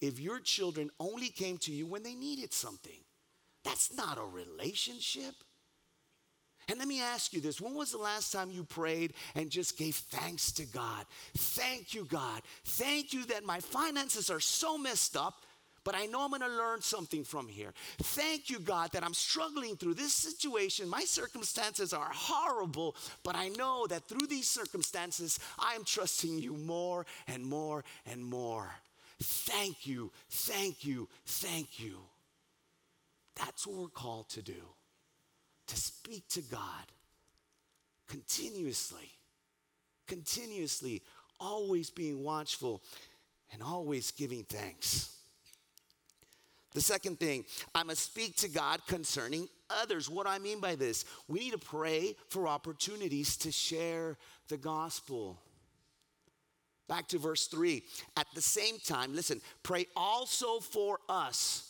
if 0.00 0.18
your 0.18 0.40
children 0.40 0.90
only 0.98 1.28
came 1.28 1.58
to 1.58 1.72
you 1.72 1.86
when 1.86 2.02
they 2.02 2.14
needed 2.14 2.52
something? 2.52 3.00
That's 3.64 3.94
not 3.94 4.18
a 4.18 4.24
relationship. 4.24 5.34
And 6.68 6.78
let 6.78 6.86
me 6.86 7.00
ask 7.00 7.32
you 7.32 7.40
this 7.40 7.60
when 7.60 7.74
was 7.74 7.92
the 7.92 7.98
last 7.98 8.30
time 8.32 8.50
you 8.50 8.62
prayed 8.62 9.14
and 9.34 9.50
just 9.50 9.78
gave 9.78 9.96
thanks 9.96 10.52
to 10.52 10.66
God? 10.66 11.06
Thank 11.36 11.94
you, 11.94 12.04
God. 12.04 12.42
Thank 12.64 13.12
you 13.12 13.24
that 13.26 13.44
my 13.44 13.60
finances 13.60 14.28
are 14.28 14.40
so 14.40 14.76
messed 14.76 15.16
up, 15.16 15.46
but 15.82 15.94
I 15.94 16.04
know 16.04 16.22
I'm 16.22 16.30
gonna 16.30 16.48
learn 16.48 16.82
something 16.82 17.24
from 17.24 17.48
here. 17.48 17.72
Thank 17.98 18.50
you, 18.50 18.58
God, 18.60 18.92
that 18.92 19.02
I'm 19.02 19.14
struggling 19.14 19.76
through 19.76 19.94
this 19.94 20.12
situation. 20.12 20.90
My 20.90 21.04
circumstances 21.04 21.94
are 21.94 22.10
horrible, 22.12 22.94
but 23.22 23.34
I 23.34 23.48
know 23.48 23.86
that 23.86 24.06
through 24.06 24.26
these 24.26 24.50
circumstances, 24.50 25.40
I 25.58 25.74
am 25.74 25.84
trusting 25.84 26.38
you 26.38 26.52
more 26.52 27.06
and 27.26 27.42
more 27.42 27.82
and 28.04 28.22
more. 28.22 28.70
Thank 29.20 29.86
you, 29.86 30.12
thank 30.28 30.84
you, 30.84 31.08
thank 31.24 31.80
you. 31.80 31.96
That's 33.36 33.66
what 33.66 33.76
we're 33.76 33.88
called 33.88 34.28
to 34.30 34.42
do 34.42 34.62
to 35.68 35.76
speak 35.76 36.26
to 36.30 36.40
God 36.42 36.60
continuously, 38.08 39.10
continuously, 40.06 41.02
always 41.38 41.90
being 41.90 42.24
watchful 42.24 42.82
and 43.52 43.62
always 43.62 44.10
giving 44.10 44.44
thanks. 44.44 45.14
The 46.72 46.80
second 46.80 47.18
thing, 47.18 47.44
I 47.74 47.82
must 47.82 48.02
speak 48.02 48.36
to 48.36 48.48
God 48.48 48.80
concerning 48.86 49.48
others. 49.70 50.10
What 50.10 50.26
I 50.26 50.38
mean 50.38 50.60
by 50.60 50.74
this? 50.74 51.04
We 51.26 51.40
need 51.40 51.52
to 51.52 51.58
pray 51.58 52.14
for 52.28 52.46
opportunities 52.46 53.36
to 53.38 53.52
share 53.52 54.16
the 54.48 54.58
gospel. 54.58 55.38
Back 56.88 57.08
to 57.08 57.18
verse 57.18 57.46
3. 57.46 57.82
At 58.16 58.26
the 58.34 58.42
same 58.42 58.78
time, 58.78 59.14
listen, 59.14 59.40
pray 59.62 59.86
also 59.96 60.60
for 60.60 60.98
us 61.08 61.67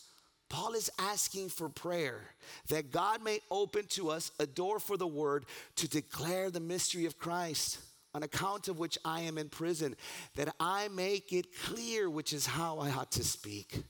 Paul 0.49 0.75
is 0.75 0.91
asking 0.99 1.51
for 1.51 1.69
prayer 1.69 2.21
that 2.69 2.91
God 2.91 3.23
may 3.23 3.41
open 3.51 3.87
to 3.91 4.11
us 4.11 4.31
a 4.39 4.47
door 4.47 4.79
for 4.79 4.97
the 4.97 5.07
word 5.07 5.45
to 5.77 5.89
declare 5.89 6.51
the 6.51 6.61
mystery 6.61 7.05
of 7.05 7.19
Christ, 7.19 7.79
on 8.15 8.23
account 8.23 8.69
of 8.69 8.79
which 8.79 8.97
I 9.05 9.21
am 9.21 9.37
in 9.37 9.51
prison, 9.51 9.95
that 10.37 10.55
I 10.59 10.89
make 10.89 11.33
it 11.33 11.55
clear 11.65 12.09
which 12.09 12.33
is 12.33 12.47
how 12.47 12.79
I 12.79 12.91
ought 12.91 13.13
to 13.13 13.25
speak. 13.25 13.83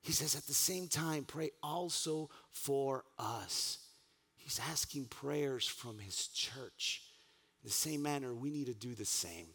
He 0.00 0.12
says, 0.12 0.34
at 0.34 0.46
the 0.46 0.54
same 0.54 0.88
time, 0.88 1.24
pray 1.24 1.50
also 1.62 2.30
for 2.50 3.04
us. 3.18 3.78
He's 4.36 4.60
asking 4.70 5.06
prayers 5.06 5.66
from 5.66 5.98
his 5.98 6.28
church. 6.28 7.02
In 7.62 7.68
the 7.68 7.74
same 7.74 8.02
manner, 8.02 8.32
we 8.32 8.48
need 8.50 8.66
to 8.66 8.74
do 8.74 8.94
the 8.94 9.04
same. 9.04 9.48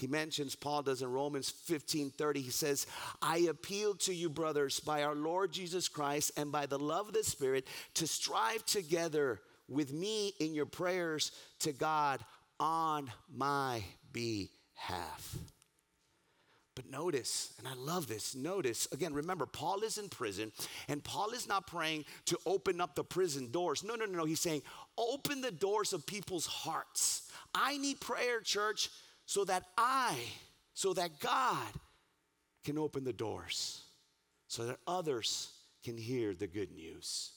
He 0.00 0.06
mentions, 0.06 0.56
Paul 0.56 0.82
does 0.82 1.02
in 1.02 1.12
Romans 1.12 1.50
15 1.50 2.10
30, 2.10 2.40
he 2.40 2.50
says, 2.50 2.86
I 3.20 3.38
appeal 3.50 3.94
to 3.96 4.14
you, 4.14 4.30
brothers, 4.30 4.80
by 4.80 5.02
our 5.02 5.14
Lord 5.14 5.52
Jesus 5.52 5.88
Christ 5.88 6.32
and 6.36 6.50
by 6.50 6.66
the 6.66 6.78
love 6.78 7.08
of 7.08 7.14
the 7.14 7.24
Spirit, 7.24 7.66
to 7.94 8.06
strive 8.06 8.64
together 8.64 9.40
with 9.68 9.92
me 9.92 10.32
in 10.40 10.54
your 10.54 10.66
prayers 10.66 11.32
to 11.60 11.72
God 11.72 12.20
on 12.58 13.10
my 13.34 13.82
behalf. 14.12 15.36
But 16.74 16.90
notice, 16.90 17.52
and 17.58 17.68
I 17.68 17.74
love 17.74 18.06
this, 18.06 18.34
notice, 18.34 18.88
again, 18.90 19.12
remember, 19.12 19.44
Paul 19.44 19.82
is 19.82 19.98
in 19.98 20.08
prison, 20.08 20.50
and 20.88 21.04
Paul 21.04 21.30
is 21.32 21.46
not 21.46 21.66
praying 21.66 22.06
to 22.26 22.38
open 22.46 22.80
up 22.80 22.94
the 22.94 23.04
prison 23.04 23.50
doors. 23.50 23.84
No, 23.84 23.96
no, 23.96 24.06
no, 24.06 24.18
no. 24.18 24.24
He's 24.24 24.40
saying, 24.40 24.62
open 24.96 25.42
the 25.42 25.50
doors 25.50 25.92
of 25.92 26.06
people's 26.06 26.46
hearts. 26.46 27.28
I 27.54 27.76
need 27.76 28.00
prayer, 28.00 28.40
church 28.40 28.88
so 29.30 29.44
that 29.44 29.62
I, 29.78 30.16
so 30.74 30.92
that 30.94 31.20
God 31.20 31.68
can 32.64 32.76
open 32.76 33.04
the 33.04 33.12
doors, 33.12 33.84
so 34.48 34.66
that 34.66 34.78
others 34.88 35.52
can 35.84 35.96
hear 35.96 36.34
the 36.34 36.48
good 36.48 36.72
news. 36.72 37.30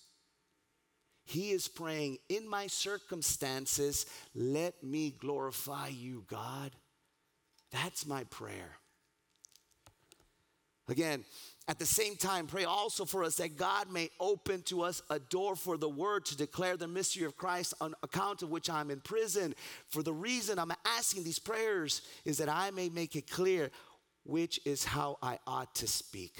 He 1.24 1.52
is 1.52 1.68
praying, 1.68 2.18
in 2.30 2.50
my 2.50 2.66
circumstances, 2.66 4.08
let 4.34 4.84
me 4.84 5.12
glorify 5.12 5.90
you, 5.90 6.24
God. 6.28 6.72
That's 7.72 8.08
my 8.08 8.24
prayer. 8.24 8.72
Again, 10.90 11.24
at 11.67 11.79
the 11.79 11.86
same 11.86 12.17
time, 12.17 12.48
pray 12.48 12.65
also 12.65 13.05
for 13.05 13.24
us 13.24 13.36
that 13.36 13.55
God 13.55 13.89
may 13.89 14.10
open 14.20 14.63
to 14.63 14.82
us 14.82 15.01
a 15.10 15.20
door 15.20 15.55
for 15.55 15.77
the 15.77 15.88
word 15.88 16.25
to 16.25 16.38
declare 16.38 16.75
the 16.75 16.89
mystery 16.89 17.24
of 17.25 17.38
Christ 17.38 17.74
on 17.79 17.96
account 18.03 18.41
of 18.41 18.50
which 18.50 18.70
I'm 18.70 18.91
in 18.91 19.00
prison. 19.00 19.55
For 19.88 20.03
the 20.03 20.12
reason 20.12 20.60
I'm 20.60 20.74
asking 20.86 21.24
these 21.24 21.39
prayers 21.39 22.01
is 22.25 22.38
that 22.39 22.50
I 22.50 22.72
may 22.72 22.89
make 22.89 23.15
it 23.15 23.29
clear 23.29 23.72
which 24.25 24.60
is 24.65 24.84
how 24.84 25.17
I 25.22 25.39
ought 25.48 25.74
to 25.75 25.88
speak. 25.88 26.36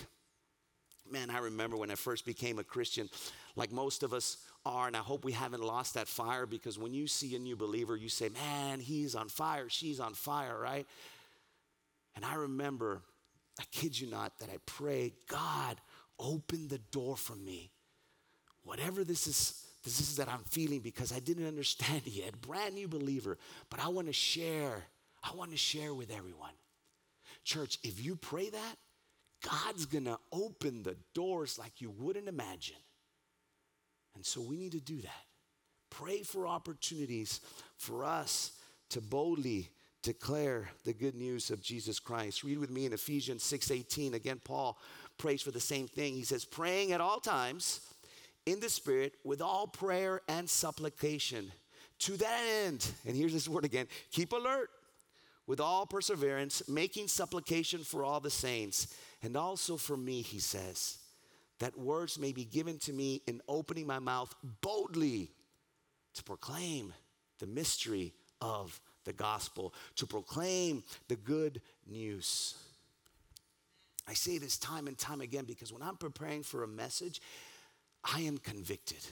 Man, 1.10 1.30
I 1.30 1.39
remember 1.39 1.77
when 1.77 1.92
I 1.92 1.96
first 1.96 2.25
became 2.25 2.60
a 2.60 2.63
Christian, 2.63 3.10
like 3.56 3.72
most 3.72 4.03
of 4.03 4.13
us 4.13 4.38
are, 4.65 4.88
and 4.88 4.96
I 4.96 5.00
hope 5.00 5.24
we 5.24 5.32
haven't 5.32 5.63
lost 5.63 5.94
that 5.94 6.08
fire 6.08 6.46
because 6.46 6.77
when 6.77 6.94
you 6.94 7.08
see 7.08 7.36
a 7.36 7.39
new 7.39 7.56
believer, 7.56 7.96
you 7.96 8.10
say, 8.10 8.30
Man, 8.30 8.80
he's 8.80 9.15
on 9.15 9.30
fire, 9.30 9.70
she's 9.70 10.00
on 10.00 10.15
fire, 10.15 10.58
right? 10.60 10.86
And 12.15 12.25
I 12.25 12.36
remember 12.36 13.01
I 13.60 13.64
kid 13.72 14.00
you 14.00 14.10
not, 14.10 14.40
that 14.40 14.50
I 14.50 14.58
prayed, 14.66 15.14
God, 15.28 15.78
open 16.20 16.68
the 16.68 16.80
door 16.80 17.16
for 17.16 17.36
me. 17.36 17.72
Whatever 18.64 19.04
this 19.04 19.28
is, 19.28 19.66
this 19.84 20.00
is 20.00 20.16
that 20.16 20.30
I'm 20.30 20.44
feeling 20.50 20.80
because 20.80 21.12
I 21.12 21.20
didn't 21.20 21.48
understand 21.48 22.02
yet. 22.06 22.42
Brand 22.42 22.76
new 22.76 22.88
believer, 22.88 23.38
but 23.70 23.80
I 23.80 23.90
want 23.90 24.08
to 24.08 24.14
share. 24.14 24.84
I 25.24 25.36
want 25.36 25.52
to 25.52 25.58
share 25.58 25.94
with 25.94 26.12
everyone. 26.12 26.54
Church, 27.44 27.78
if 27.84 28.04
you 28.04 28.16
pray 28.16 28.50
that, 28.50 28.76
God's 29.44 29.86
going 29.86 30.06
to 30.06 30.18
open 30.32 30.84
the 30.84 30.96
doors 31.14 31.60
like 31.60 31.82
you 31.82 31.90
wouldn't 31.90 32.30
imagine. 32.30 32.78
And 34.16 34.26
so 34.26 34.42
we 34.42 34.56
need 34.56 34.72
to 34.72 34.80
do 34.80 35.02
that. 35.02 35.26
Pray 35.90 36.24
for 36.24 36.48
opportunities 36.48 37.42
for 37.78 38.04
us 38.06 38.54
to 38.90 39.02
boldly 39.02 39.70
declare 40.04 40.70
the 40.84 40.94
good 40.94 41.16
news 41.16 41.50
of 41.50 41.62
Jesus 41.62 42.00
Christ. 42.00 42.44
Read 42.44 42.60
with 42.60 42.70
me 42.70 42.86
in 42.86 42.94
Ephesians 42.94 43.44
6:18. 43.44 44.14
Again, 44.14 44.40
Paul 44.44 44.78
prays 45.18 45.42
for 45.42 45.52
the 45.52 45.60
same 45.60 45.88
thing. 45.88 46.14
He 46.14 46.24
says, 46.24 46.46
praying 46.46 46.92
at 46.92 47.02
all 47.02 47.20
times 47.20 47.82
in 48.46 48.60
the 48.60 48.70
Spirit 48.70 49.16
with 49.24 49.42
all 49.42 49.66
prayer 49.66 50.22
and 50.28 50.50
supplication. 50.50 51.52
To 52.00 52.18
that 52.18 52.42
end, 52.66 52.86
and 53.06 53.16
here's 53.16 53.34
this 53.34 53.48
word 53.48 53.66
again 53.66 53.88
keep 54.12 54.34
alert 54.34 54.70
with 55.48 55.60
all 55.60 55.86
perseverance, 55.86 56.68
making 56.68 57.08
supplication 57.08 57.84
for 57.84 58.04
all 58.04 58.20
the 58.20 58.30
saints, 58.30 58.94
and 59.22 59.36
also 59.36 59.78
for 59.78 59.98
me, 59.98 60.22
he 60.22 60.40
says, 60.40 60.98
that 61.60 61.78
words 61.78 62.18
may 62.18 62.32
be 62.32 62.46
given 62.46 62.78
to 62.80 62.94
me 62.94 63.22
in 63.28 63.42
opening 63.48 63.86
my 63.86 64.00
mouth 64.00 64.34
boldly 64.62 65.32
to 66.14 66.24
proclaim 66.24 66.94
the 67.40 67.48
mystery 67.48 68.14
of 68.42 68.80
the 69.06 69.14
gospel, 69.14 69.74
to 69.96 70.06
proclaim 70.06 70.84
the 71.08 71.16
good 71.16 71.62
news. 71.88 72.56
I 74.08 74.14
say 74.14 74.38
this 74.38 74.58
time 74.58 74.88
and 74.88 74.98
time 74.98 75.22
again 75.22 75.46
because 75.46 75.72
when 75.72 75.82
I'm 75.82 75.98
preparing 75.98 76.44
for 76.44 76.64
a 76.64 76.68
message, 76.68 77.22
I 78.04 78.22
am 78.22 78.38
convicted. 78.38 79.06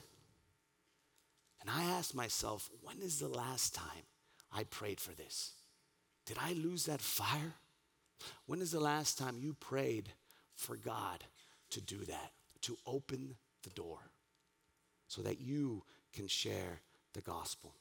And 1.61 1.69
I 1.69 1.83
ask 1.83 2.13
myself, 2.13 2.69
when 2.81 2.97
is 3.01 3.19
the 3.19 3.27
last 3.27 3.73
time 3.73 4.05
I 4.51 4.63
prayed 4.65 4.99
for 4.99 5.13
this? 5.13 5.51
Did 6.25 6.37
I 6.41 6.53
lose 6.53 6.85
that 6.85 7.01
fire? 7.01 7.53
When 8.47 8.61
is 8.61 8.71
the 8.71 8.79
last 8.79 9.17
time 9.17 9.37
you 9.39 9.53
prayed 9.53 10.09
for 10.55 10.75
God 10.75 11.23
to 11.69 11.81
do 11.81 11.97
that, 12.05 12.31
to 12.61 12.77
open 12.85 13.35
the 13.63 13.69
door 13.69 13.99
so 15.07 15.21
that 15.21 15.39
you 15.39 15.83
can 16.13 16.27
share 16.27 16.81
the 17.13 17.21
gospel? 17.21 17.73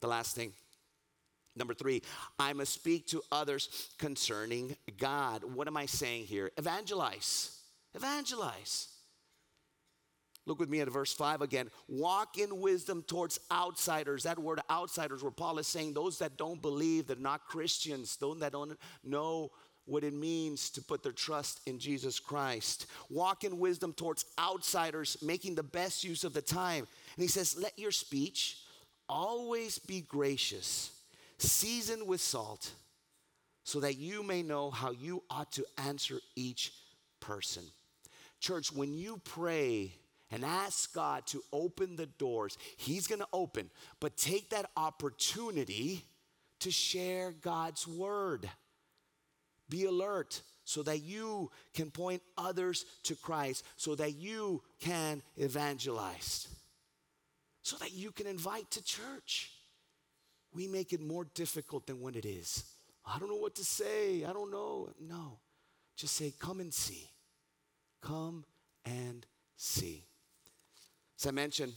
The 0.00 0.08
last 0.08 0.34
thing, 0.34 0.52
number 1.56 1.74
three, 1.74 2.02
I 2.38 2.52
must 2.52 2.72
speak 2.72 3.06
to 3.08 3.22
others 3.30 3.90
concerning 3.98 4.76
God. 4.98 5.44
What 5.44 5.68
am 5.68 5.76
I 5.76 5.86
saying 5.86 6.24
here? 6.24 6.50
Evangelize. 6.56 7.58
Evangelize. 7.94 8.88
Look 10.46 10.58
with 10.58 10.70
me 10.70 10.80
at 10.80 10.88
verse 10.88 11.12
5 11.12 11.42
again. 11.42 11.70
Walk 11.86 12.38
in 12.38 12.60
wisdom 12.60 13.02
towards 13.02 13.38
outsiders. 13.52 14.22
That 14.22 14.38
word 14.38 14.60
outsiders, 14.70 15.22
where 15.22 15.30
Paul 15.30 15.58
is 15.58 15.66
saying 15.66 15.92
those 15.92 16.18
that 16.18 16.36
don't 16.36 16.62
believe, 16.62 17.06
that 17.06 17.18
are 17.18 17.22
not 17.22 17.46
Christians, 17.46 18.16
those 18.16 18.40
that 18.40 18.52
don't 18.52 18.78
know 19.04 19.50
what 19.84 20.04
it 20.04 20.14
means 20.14 20.70
to 20.70 20.82
put 20.82 21.02
their 21.02 21.12
trust 21.12 21.60
in 21.66 21.78
Jesus 21.78 22.18
Christ. 22.18 22.86
Walk 23.10 23.44
in 23.44 23.58
wisdom 23.58 23.92
towards 23.92 24.24
outsiders, 24.38 25.16
making 25.22 25.54
the 25.54 25.62
best 25.62 26.04
use 26.04 26.24
of 26.24 26.32
the 26.32 26.42
time. 26.42 26.86
And 27.16 27.22
he 27.22 27.28
says, 27.28 27.56
Let 27.60 27.78
your 27.78 27.90
speech 27.90 28.58
always 29.10 29.78
be 29.78 30.00
gracious, 30.00 30.92
seasoned 31.36 32.06
with 32.06 32.20
salt, 32.20 32.70
so 33.64 33.80
that 33.80 33.98
you 33.98 34.22
may 34.22 34.42
know 34.42 34.70
how 34.70 34.92
you 34.92 35.22
ought 35.28 35.52
to 35.52 35.66
answer 35.86 36.20
each 36.34 36.72
person. 37.20 37.62
Church, 38.40 38.72
when 38.72 38.94
you 38.94 39.20
pray, 39.22 39.92
and 40.30 40.44
ask 40.44 40.94
God 40.94 41.26
to 41.26 41.42
open 41.52 41.96
the 41.96 42.06
doors. 42.06 42.56
He's 42.76 43.06
going 43.06 43.20
to 43.20 43.26
open, 43.32 43.70
but 43.98 44.16
take 44.16 44.50
that 44.50 44.70
opportunity 44.76 46.04
to 46.60 46.70
share 46.70 47.32
God's 47.32 47.86
word. 47.86 48.48
Be 49.68 49.86
alert 49.86 50.42
so 50.64 50.82
that 50.84 51.02
you 51.02 51.50
can 51.74 51.90
point 51.90 52.22
others 52.38 52.84
to 53.04 53.16
Christ, 53.16 53.64
so 53.76 53.94
that 53.96 54.14
you 54.16 54.62
can 54.80 55.22
evangelize, 55.36 56.48
so 57.62 57.76
that 57.76 57.92
you 57.92 58.10
can 58.12 58.26
invite 58.26 58.70
to 58.72 58.84
church. 58.84 59.50
We 60.52 60.66
make 60.66 60.92
it 60.92 61.00
more 61.00 61.26
difficult 61.34 61.86
than 61.86 62.00
what 62.00 62.16
it 62.16 62.24
is. 62.24 62.64
I 63.06 63.18
don't 63.18 63.28
know 63.28 63.36
what 63.36 63.54
to 63.56 63.64
say. 63.64 64.24
I 64.24 64.32
don't 64.32 64.50
know. 64.50 64.88
No. 65.00 65.38
Just 65.96 66.16
say, 66.16 66.32
come 66.38 66.60
and 66.60 66.72
see. 66.72 67.08
Come 68.00 68.44
and 68.84 69.26
see. 69.56 70.04
As 71.18 71.26
I 71.26 71.30
mentioned, 71.30 71.74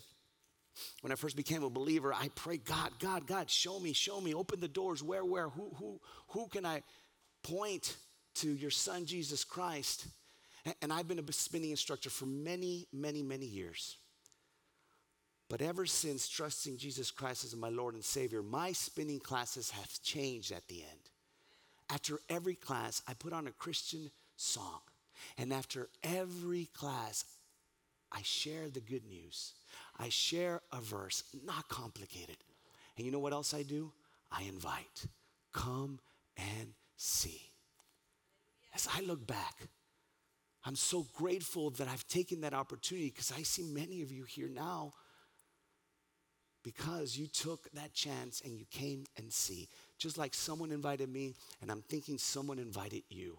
when 1.01 1.11
I 1.11 1.15
first 1.15 1.35
became 1.35 1.63
a 1.63 1.69
believer, 1.69 2.13
I 2.13 2.29
prayed, 2.29 2.65
God, 2.65 2.91
God, 2.99 3.27
God, 3.27 3.49
show 3.49 3.79
me, 3.79 3.93
show 3.93 4.19
me, 4.21 4.33
open 4.33 4.59
the 4.59 4.67
doors. 4.67 5.03
Where, 5.03 5.25
where, 5.25 5.49
who, 5.49 5.71
who, 5.77 5.99
who 6.29 6.47
can 6.47 6.65
I 6.65 6.81
point 7.43 7.95
to 8.35 8.49
your 8.49 8.71
son, 8.71 9.05
Jesus 9.05 9.43
Christ? 9.43 10.07
And 10.81 10.93
I've 10.93 11.07
been 11.07 11.19
a 11.19 11.31
spinning 11.33 11.71
instructor 11.71 12.09
for 12.09 12.25
many, 12.25 12.87
many, 12.93 13.21
many 13.21 13.45
years. 13.45 13.97
But 15.53 15.61
ever 15.61 15.85
since 15.85 16.27
trusting 16.27 16.77
Jesus 16.77 17.11
Christ 17.11 17.43
as 17.43 17.55
my 17.55 17.69
Lord 17.69 17.93
and 17.93 18.03
Savior, 18.03 18.41
my 18.41 18.71
spinning 18.71 19.19
classes 19.19 19.69
have 19.69 20.01
changed 20.01 20.51
at 20.51 20.67
the 20.67 20.81
end. 20.81 21.11
After 21.91 22.17
every 22.27 22.55
class, 22.55 23.03
I 23.07 23.13
put 23.13 23.33
on 23.33 23.45
a 23.45 23.51
Christian 23.51 24.09
song. 24.35 24.79
And 25.37 25.53
after 25.53 25.89
every 26.01 26.69
class, 26.73 27.25
I 28.11 28.23
share 28.23 28.67
the 28.67 28.79
good 28.79 29.05
news. 29.05 29.53
I 29.99 30.09
share 30.09 30.61
a 30.71 30.81
verse, 30.81 31.23
not 31.45 31.69
complicated. 31.69 32.37
And 32.97 33.05
you 33.05 33.11
know 33.11 33.19
what 33.19 33.33
else 33.33 33.53
I 33.53 33.61
do? 33.61 33.91
I 34.31 34.41
invite. 34.45 35.05
Come 35.51 35.99
and 36.35 36.73
see. 36.97 37.43
As 38.73 38.89
I 38.91 39.01
look 39.01 39.27
back, 39.27 39.67
I'm 40.65 40.75
so 40.75 41.05
grateful 41.13 41.69
that 41.69 41.87
I've 41.87 42.07
taken 42.07 42.41
that 42.41 42.55
opportunity 42.55 43.11
because 43.11 43.31
I 43.31 43.43
see 43.43 43.61
many 43.61 44.01
of 44.01 44.11
you 44.11 44.23
here 44.23 44.49
now 44.49 44.93
because 46.63 47.17
you 47.17 47.27
took 47.27 47.69
that 47.73 47.93
chance 47.93 48.41
and 48.43 48.57
you 48.57 48.65
came 48.71 49.05
and 49.17 49.31
see. 49.31 49.67
Just 49.97 50.17
like 50.17 50.33
someone 50.33 50.71
invited 50.71 51.09
me, 51.09 51.33
and 51.61 51.71
I'm 51.71 51.81
thinking 51.81 52.17
someone 52.17 52.59
invited 52.59 53.03
you. 53.09 53.37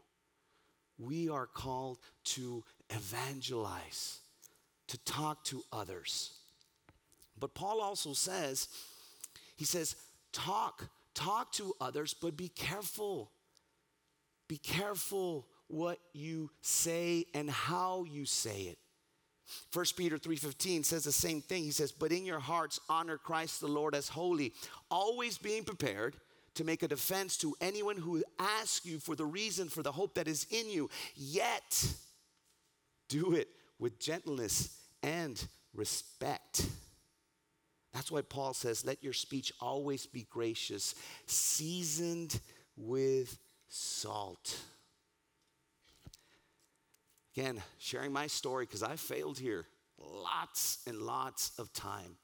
We 0.98 1.28
are 1.28 1.46
called 1.46 1.98
to 2.24 2.62
evangelize 2.90 4.18
to 4.88 4.98
talk 4.98 5.42
to 5.44 5.62
others. 5.72 6.32
But 7.38 7.54
Paul 7.54 7.80
also 7.80 8.12
says, 8.12 8.68
he 9.56 9.64
says, 9.64 9.96
talk, 10.32 10.88
talk 11.14 11.52
to 11.52 11.74
others, 11.80 12.14
but 12.14 12.37
be 12.37 12.48
careful. 12.48 13.30
Be 14.48 14.58
careful 14.58 15.46
what 15.68 15.98
you 16.12 16.50
say 16.60 17.24
and 17.34 17.50
how 17.50 18.04
you 18.04 18.26
say 18.26 18.62
it. 18.62 18.78
1 19.72 19.96
Peter 19.96 20.18
3:15 20.18 20.85
says 20.85 21.04
the 21.04 21.12
same 21.12 21.42
thing. 21.42 21.64
He 21.64 21.70
says, 21.70 21.92
"But 21.92 22.12
in 22.12 22.24
your 22.24 22.40
hearts 22.40 22.80
honor 22.88 23.18
Christ 23.18 23.61
the 23.61 23.68
Lord 23.68 23.94
as 23.94 24.09
holy, 24.09 24.54
always 24.90 25.38
being 25.38 25.64
prepared 25.64 26.16
to 26.54 26.64
make 26.64 26.83
a 26.83 26.88
defense 26.88 27.37
to 27.38 27.54
anyone 27.61 27.96
who 27.96 28.22
asks 28.38 28.87
you 28.87 28.98
for 28.98 29.16
the 29.16 29.24
reason 29.24 29.68
for 29.68 29.83
the 29.83 29.92
hope 29.92 30.14
that 30.14 30.28
is 30.28 30.46
in 30.50 30.68
you. 30.68 30.88
Yet 31.16 31.94
do 33.09 33.35
it 33.35 33.48
with 33.78 33.98
gentleness 33.98 34.78
and 35.02 35.44
respect. 35.74 36.66
That's 37.92 38.11
why 38.11 38.22
Paul 38.22 38.54
says, 38.54 38.85
Let 38.85 39.02
your 39.02 39.12
speech 39.12 39.52
always 39.61 40.07
be 40.07 40.26
gracious, 40.30 40.94
seasoned 41.26 42.40
with 42.76 43.38
salt. 43.68 44.59
Again, 47.36 47.62
sharing 47.78 48.12
my 48.12 48.26
story 48.26 48.64
because 48.64 48.82
I 48.82 48.96
failed 48.96 49.38
here 49.38 49.66
lots 49.98 50.78
and 50.86 51.02
lots 51.02 51.52
of 51.58 51.72
time. 51.72 52.16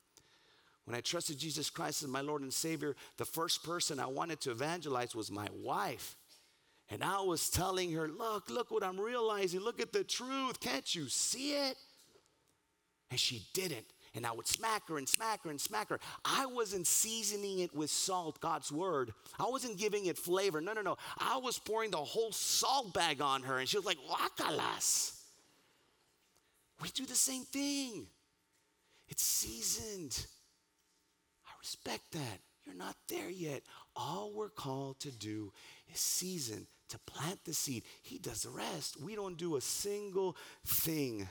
When 0.85 0.97
I 0.97 1.01
trusted 1.01 1.39
Jesus 1.39 1.71
Christ 1.71 2.03
as 2.03 2.09
my 2.09 2.21
Lord 2.21 2.43
and 2.43 2.53
Savior, 2.53 2.97
the 3.17 3.25
first 3.25 3.65
person 3.65 4.01
I 4.01 4.07
wanted 4.07 4.41
to 4.43 4.51
evangelize 4.51 5.15
was 5.15 5.31
my 5.31 5.49
wife. 5.53 6.17
And 6.89 7.05
I 7.05 7.21
was 7.21 7.49
telling 7.49 7.93
her, 7.93 8.09
Look, 8.09 8.51
look 8.51 8.71
what 8.71 8.83
I'm 8.83 9.01
realizing. 9.01 9.61
Look 9.61 9.81
at 9.81 9.93
the 9.93 10.05
truth. 10.05 10.59
Can't 10.61 10.93
you 10.95 11.09
see 11.09 11.53
it? 11.53 11.77
And 13.11 13.19
she 13.19 13.47
didn't. 13.53 13.87
And 14.15 14.27
I 14.27 14.33
would 14.33 14.49
smack 14.49 14.89
her 14.89 14.99
and 14.99 15.09
smack 15.09 15.45
her 15.45 15.51
and 15.51 15.61
smack 15.61 15.89
her. 15.91 16.01
I 16.25 16.47
wasn't 16.47 16.87
seasoning 16.87 17.61
it 17.61 17.75
with 17.75 17.91
salt, 17.91 18.41
God's 18.41 18.73
word. 18.73 19.13
I 19.39 19.45
wasn't 19.45 19.79
giving 19.79 20.07
it 20.07 20.19
flavor. 20.19 20.61
No, 20.61 20.73
no, 20.73 20.83
no. 20.83 20.97
I 21.19 21.37
was 21.37 21.59
pouring 21.59 21.93
the 21.93 21.99
whole 21.99 22.33
salt 22.33 22.93
bag 22.93 23.21
on 23.21 23.43
her, 23.45 23.59
and 23.59 23.69
she 23.69 23.77
was 23.77 23.87
like, 23.87 23.99
Wakalas. 24.11 25.17
We 26.83 26.89
do 26.89 27.07
the 27.07 27.15
same 27.15 27.45
thing. 27.45 28.07
It's 29.09 29.23
seasoned. 29.23 30.27
I 31.47 31.51
respect 31.61 32.13
that. 32.13 32.41
You're 32.65 32.75
not 32.75 32.97
there 33.09 33.31
yet. 33.31 33.63
All 33.95 34.33
we're 34.35 34.49
called 34.49 34.99
to 35.01 35.11
do 35.11 35.53
is 35.93 36.01
season, 36.01 36.67
to 36.89 36.99
plant 37.01 37.45
the 37.45 37.53
seed. 37.53 37.85
He 38.03 38.19
does 38.19 38.43
the 38.43 38.51
rest. 38.51 39.01
We 39.01 39.15
don't 39.15 39.37
do 39.37 39.57
a 39.57 39.61
single 39.61 40.37
thing. 40.65 41.29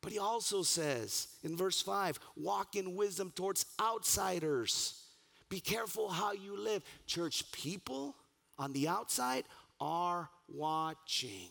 But 0.00 0.12
he 0.12 0.18
also 0.18 0.62
says 0.62 1.28
in 1.42 1.56
verse 1.56 1.82
5 1.82 2.18
walk 2.36 2.76
in 2.76 2.94
wisdom 2.94 3.32
towards 3.34 3.66
outsiders. 3.80 5.04
Be 5.48 5.60
careful 5.60 6.08
how 6.08 6.32
you 6.32 6.56
live. 6.58 6.82
Church 7.06 7.50
people 7.52 8.14
on 8.58 8.72
the 8.72 8.88
outside 8.88 9.44
are 9.80 10.28
watching. 10.48 11.48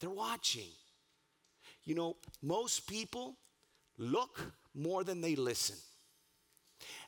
They're 0.00 0.10
watching. 0.10 0.70
You 1.84 1.94
know, 1.94 2.16
most 2.42 2.88
people 2.88 3.36
look 3.98 4.40
more 4.74 5.04
than 5.04 5.20
they 5.20 5.34
listen. 5.36 5.76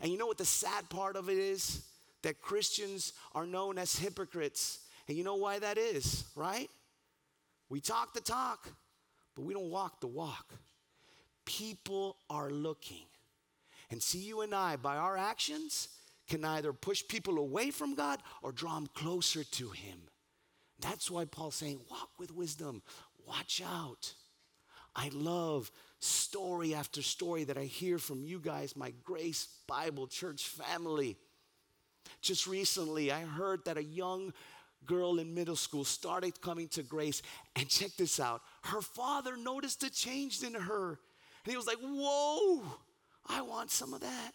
And 0.01 0.11
you 0.11 0.19
know 0.19 0.27
what 0.27 0.39
the 0.39 0.45
sad 0.45 0.89
part 0.89 1.17
of 1.17 1.29
it 1.29 1.39
is? 1.39 1.85
That 2.23 2.41
Christians 2.41 3.13
are 3.35 3.47
known 3.47 3.79
as 3.79 3.97
hypocrites. 3.97 4.81
And 5.09 5.17
you 5.17 5.25
know 5.25 5.37
why 5.37 5.59
that 5.59 5.79
is, 5.79 6.25
right? 6.35 6.71
We 7.69 7.81
talk 7.81 8.15
the 8.15 8.21
talk, 8.21 8.69
but 9.35 9.45
we 9.45 9.55
don't 9.55 9.71
walk 9.71 10.01
the 10.01 10.07
walk. 10.07 10.55
People 11.45 12.17
are 12.31 12.51
looking. 12.51 13.05
And 13.91 14.03
see, 14.03 14.19
you 14.19 14.41
and 14.41 14.55
I, 14.55 14.77
by 14.77 14.97
our 14.97 15.17
actions, 15.17 15.89
can 16.29 16.45
either 16.45 16.73
push 16.73 17.03
people 17.07 17.39
away 17.39 17.71
from 17.71 17.95
God 17.95 18.21
or 18.43 18.53
draw 18.53 18.75
them 18.75 18.89
closer 18.95 19.45
to 19.45 19.71
Him. 19.71 19.99
That's 20.81 21.11
why 21.11 21.25
Paul's 21.27 21.55
saying, 21.57 21.81
walk 21.91 22.11
with 22.19 22.35
wisdom, 22.35 22.83
watch 23.27 23.63
out. 23.65 24.15
I 24.97 25.11
love 25.13 25.71
story 25.99 26.75
after 26.75 27.03
story 27.03 27.45
that 27.45 27.59
I 27.59 27.65
hear 27.65 27.99
from 27.99 28.25
you 28.25 28.39
guys, 28.39 28.77
my 28.77 28.93
Grace 29.03 29.49
Bible 29.67 30.07
Church 30.07 30.47
family. 30.49 31.17
Just 32.21 32.47
recently, 32.47 33.11
I 33.11 33.23
heard 33.23 33.65
that 33.65 33.77
a 33.77 33.83
young 33.83 34.33
girl 34.87 35.19
in 35.19 35.35
middle 35.35 35.57
school 35.57 35.85
started 35.85 36.41
coming 36.41 36.69
to 36.69 36.83
grace. 36.83 37.23
And 37.57 37.69
check 37.69 37.91
this 37.97 38.21
out 38.21 38.43
her 38.63 38.81
father 38.81 39.37
noticed 39.37 39.83
a 39.83 39.91
change 39.91 40.43
in 40.43 40.55
her. 40.55 40.99
And 41.45 41.51
he 41.51 41.57
was 41.57 41.67
like, 41.67 41.79
Whoa, 41.81 42.63
I 43.27 43.43
want 43.43 43.71
some 43.71 43.95
of 43.95 44.01
that. 44.01 44.33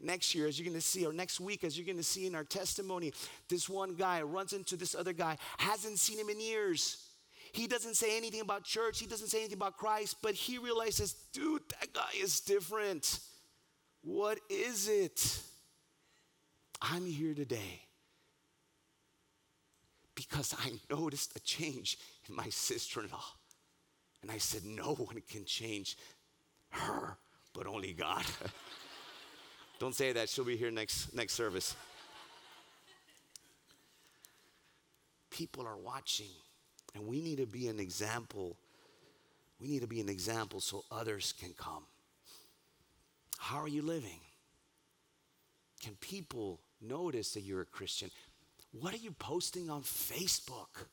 Next 0.00 0.34
year, 0.34 0.46
as 0.46 0.58
you're 0.58 0.68
gonna 0.68 0.80
see, 0.80 1.06
or 1.06 1.12
next 1.12 1.40
week, 1.40 1.64
as 1.64 1.78
you're 1.78 1.86
gonna 1.86 2.02
see 2.02 2.26
in 2.26 2.34
our 2.34 2.44
testimony, 2.44 3.12
this 3.48 3.68
one 3.68 3.94
guy 3.94 4.22
runs 4.22 4.52
into 4.52 4.76
this 4.76 4.94
other 4.94 5.12
guy, 5.12 5.36
hasn't 5.58 5.98
seen 5.98 6.18
him 6.18 6.28
in 6.28 6.40
years. 6.40 7.04
He 7.52 7.66
doesn't 7.66 7.94
say 7.96 8.16
anything 8.16 8.40
about 8.40 8.64
church, 8.64 8.98
he 9.00 9.06
doesn't 9.06 9.28
say 9.28 9.38
anything 9.38 9.56
about 9.56 9.76
Christ, 9.76 10.16
but 10.22 10.34
he 10.34 10.58
realizes, 10.58 11.14
dude, 11.32 11.62
that 11.80 11.92
guy 11.92 12.10
is 12.20 12.40
different. 12.40 13.20
What 14.02 14.38
is 14.48 14.88
it? 14.88 15.40
I'm 16.80 17.04
here 17.06 17.34
today 17.34 17.87
because 20.18 20.52
I 20.58 20.72
noticed 20.90 21.36
a 21.36 21.40
change 21.40 21.96
in 22.28 22.34
my 22.34 22.48
sister 22.48 23.00
in 23.04 23.10
law. 23.10 23.22
And 24.20 24.32
I 24.32 24.38
said, 24.38 24.64
No 24.64 24.94
one 24.96 25.22
can 25.30 25.44
change 25.44 25.96
her, 26.70 27.16
but 27.54 27.68
only 27.68 27.92
God. 27.92 28.24
Don't 29.78 29.94
say 29.94 30.12
that, 30.12 30.28
she'll 30.28 30.44
be 30.44 30.56
here 30.56 30.72
next, 30.72 31.14
next 31.14 31.34
service. 31.34 31.76
People 35.30 35.64
are 35.64 35.76
watching, 35.76 36.34
and 36.96 37.06
we 37.06 37.22
need 37.22 37.38
to 37.38 37.46
be 37.46 37.68
an 37.68 37.78
example. 37.78 38.56
We 39.60 39.68
need 39.68 39.82
to 39.82 39.86
be 39.86 40.00
an 40.00 40.08
example 40.08 40.58
so 40.58 40.82
others 40.90 41.32
can 41.38 41.52
come. 41.56 41.84
How 43.38 43.58
are 43.58 43.68
you 43.68 43.82
living? 43.82 44.18
Can 45.80 45.94
people 46.00 46.58
notice 46.80 47.34
that 47.34 47.42
you're 47.42 47.60
a 47.60 47.66
Christian? 47.66 48.10
What 48.80 48.94
are 48.94 48.98
you 48.98 49.12
posting 49.12 49.70
on 49.70 49.82
Facebook? 49.82 50.86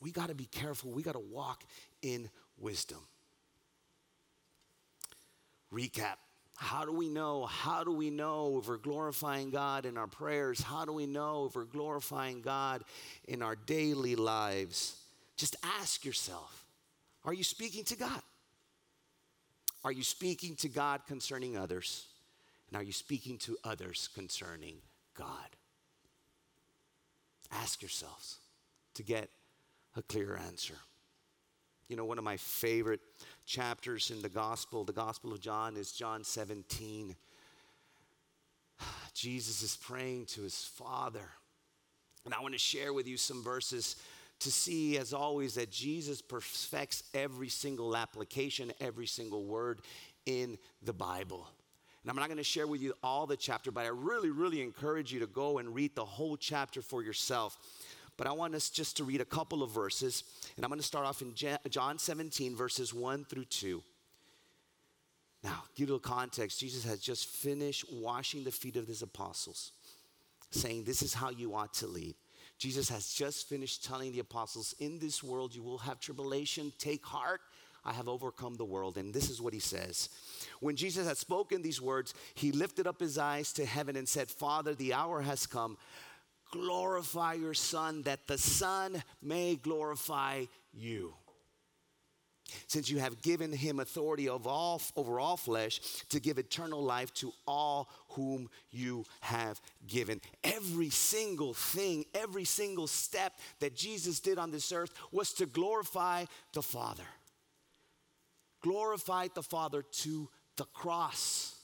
We 0.00 0.10
got 0.10 0.28
to 0.28 0.34
be 0.34 0.46
careful. 0.46 0.90
We 0.90 1.02
got 1.02 1.12
to 1.12 1.18
walk 1.18 1.64
in 2.02 2.30
wisdom. 2.58 2.98
Recap. 5.72 6.16
How 6.56 6.84
do 6.84 6.92
we 6.92 7.08
know? 7.08 7.46
How 7.46 7.84
do 7.84 7.92
we 7.92 8.10
know 8.10 8.58
if 8.60 8.68
we're 8.68 8.78
glorifying 8.78 9.50
God 9.50 9.86
in 9.86 9.96
our 9.96 10.08
prayers? 10.08 10.60
How 10.60 10.84
do 10.84 10.92
we 10.92 11.06
know 11.06 11.46
if 11.46 11.54
we're 11.54 11.64
glorifying 11.64 12.40
God 12.40 12.82
in 13.28 13.42
our 13.42 13.54
daily 13.54 14.16
lives? 14.16 14.96
Just 15.36 15.54
ask 15.80 16.04
yourself 16.04 16.64
Are 17.24 17.34
you 17.34 17.44
speaking 17.44 17.84
to 17.84 17.96
God? 17.96 18.22
Are 19.84 19.92
you 19.92 20.02
speaking 20.02 20.56
to 20.56 20.68
God 20.68 21.02
concerning 21.06 21.56
others? 21.56 22.06
And 22.68 22.76
are 22.76 22.82
you 22.82 22.92
speaking 22.92 23.38
to 23.38 23.56
others 23.62 24.08
concerning 24.14 24.78
God? 25.16 25.56
Ask 27.52 27.82
yourselves 27.82 28.38
to 28.94 29.02
get 29.02 29.30
a 29.96 30.02
clear 30.02 30.36
answer. 30.36 30.74
You 31.88 31.96
know, 31.96 32.04
one 32.04 32.18
of 32.18 32.24
my 32.24 32.36
favorite 32.36 33.00
chapters 33.46 34.10
in 34.10 34.20
the 34.20 34.28
gospel, 34.28 34.84
the 34.84 34.92
gospel 34.92 35.32
of 35.32 35.40
John, 35.40 35.76
is 35.76 35.92
John 35.92 36.22
17. 36.22 37.16
Jesus 39.14 39.62
is 39.62 39.76
praying 39.76 40.26
to 40.26 40.42
his 40.42 40.64
Father. 40.64 41.30
And 42.24 42.34
I 42.34 42.40
want 42.42 42.52
to 42.52 42.58
share 42.58 42.92
with 42.92 43.08
you 43.08 43.16
some 43.16 43.42
verses 43.42 43.96
to 44.40 44.52
see, 44.52 44.98
as 44.98 45.14
always, 45.14 45.54
that 45.54 45.70
Jesus 45.70 46.20
perfects 46.20 47.02
every 47.14 47.48
single 47.48 47.96
application, 47.96 48.72
every 48.80 49.06
single 49.06 49.44
word 49.44 49.80
in 50.26 50.58
the 50.82 50.92
Bible. 50.92 51.48
And 52.08 52.16
I'm 52.16 52.22
not 52.22 52.28
going 52.28 52.38
to 52.38 52.42
share 52.42 52.66
with 52.66 52.80
you 52.80 52.94
all 53.02 53.26
the 53.26 53.36
chapter, 53.36 53.70
but 53.70 53.84
I 53.84 53.88
really, 53.88 54.30
really 54.30 54.62
encourage 54.62 55.12
you 55.12 55.20
to 55.20 55.26
go 55.26 55.58
and 55.58 55.74
read 55.74 55.94
the 55.94 56.06
whole 56.06 56.38
chapter 56.38 56.80
for 56.80 57.02
yourself. 57.02 57.58
But 58.16 58.26
I 58.26 58.32
want 58.32 58.54
us 58.54 58.70
just 58.70 58.96
to 58.96 59.04
read 59.04 59.20
a 59.20 59.26
couple 59.26 59.62
of 59.62 59.72
verses, 59.72 60.24
and 60.56 60.64
I'm 60.64 60.70
going 60.70 60.80
to 60.80 60.86
start 60.86 61.04
off 61.04 61.20
in 61.20 61.34
John 61.68 61.98
17, 61.98 62.56
verses 62.56 62.94
1 62.94 63.26
through 63.26 63.44
2. 63.44 63.82
Now, 65.44 65.64
give 65.76 65.90
a 65.90 65.92
little 65.92 65.98
context. 65.98 66.58
Jesus 66.58 66.82
has 66.84 66.98
just 66.98 67.28
finished 67.28 67.84
washing 67.92 68.42
the 68.42 68.52
feet 68.52 68.76
of 68.76 68.86
his 68.86 69.02
apostles, 69.02 69.72
saying, 70.50 70.84
This 70.84 71.02
is 71.02 71.12
how 71.12 71.28
you 71.28 71.54
ought 71.54 71.74
to 71.74 71.86
lead. 71.86 72.14
Jesus 72.56 72.88
has 72.88 73.12
just 73.12 73.50
finished 73.50 73.84
telling 73.84 74.12
the 74.12 74.20
apostles, 74.20 74.74
In 74.78 74.98
this 74.98 75.22
world 75.22 75.54
you 75.54 75.62
will 75.62 75.76
have 75.76 76.00
tribulation. 76.00 76.72
Take 76.78 77.04
heart. 77.04 77.42
I 77.84 77.92
have 77.92 78.08
overcome 78.08 78.54
the 78.54 78.64
world. 78.64 78.98
And 78.98 79.12
this 79.12 79.30
is 79.30 79.40
what 79.40 79.52
he 79.52 79.60
says. 79.60 80.08
When 80.60 80.76
Jesus 80.76 81.06
had 81.06 81.16
spoken 81.16 81.62
these 81.62 81.80
words, 81.80 82.14
he 82.34 82.52
lifted 82.52 82.86
up 82.86 83.00
his 83.00 83.18
eyes 83.18 83.52
to 83.54 83.64
heaven 83.64 83.96
and 83.96 84.08
said, 84.08 84.30
Father, 84.30 84.74
the 84.74 84.94
hour 84.94 85.20
has 85.20 85.46
come. 85.46 85.76
Glorify 86.50 87.34
your 87.34 87.54
Son, 87.54 88.02
that 88.02 88.26
the 88.26 88.38
Son 88.38 89.02
may 89.22 89.56
glorify 89.56 90.44
you. 90.72 91.14
Since 92.66 92.90
you 92.90 92.98
have 92.98 93.20
given 93.20 93.52
him 93.52 93.78
authority 93.78 94.28
of 94.28 94.46
all, 94.46 94.80
over 94.96 95.20
all 95.20 95.36
flesh 95.36 95.80
to 96.08 96.20
give 96.20 96.38
eternal 96.38 96.82
life 96.82 97.12
to 97.14 97.32
all 97.46 97.90
whom 98.10 98.48
you 98.70 99.04
have 99.20 99.60
given. 99.86 100.20
Every 100.42 100.88
single 100.88 101.52
thing, 101.52 102.06
every 102.14 102.44
single 102.44 102.86
step 102.86 103.34
that 103.60 103.76
Jesus 103.76 104.20
did 104.20 104.38
on 104.38 104.50
this 104.50 104.72
earth 104.72 104.92
was 105.12 105.32
to 105.34 105.46
glorify 105.46 106.24
the 106.54 106.62
Father 106.62 107.04
glorified 108.60 109.30
the 109.34 109.42
Father 109.42 109.82
to 109.82 110.28
the 110.56 110.64
cross. 110.64 111.54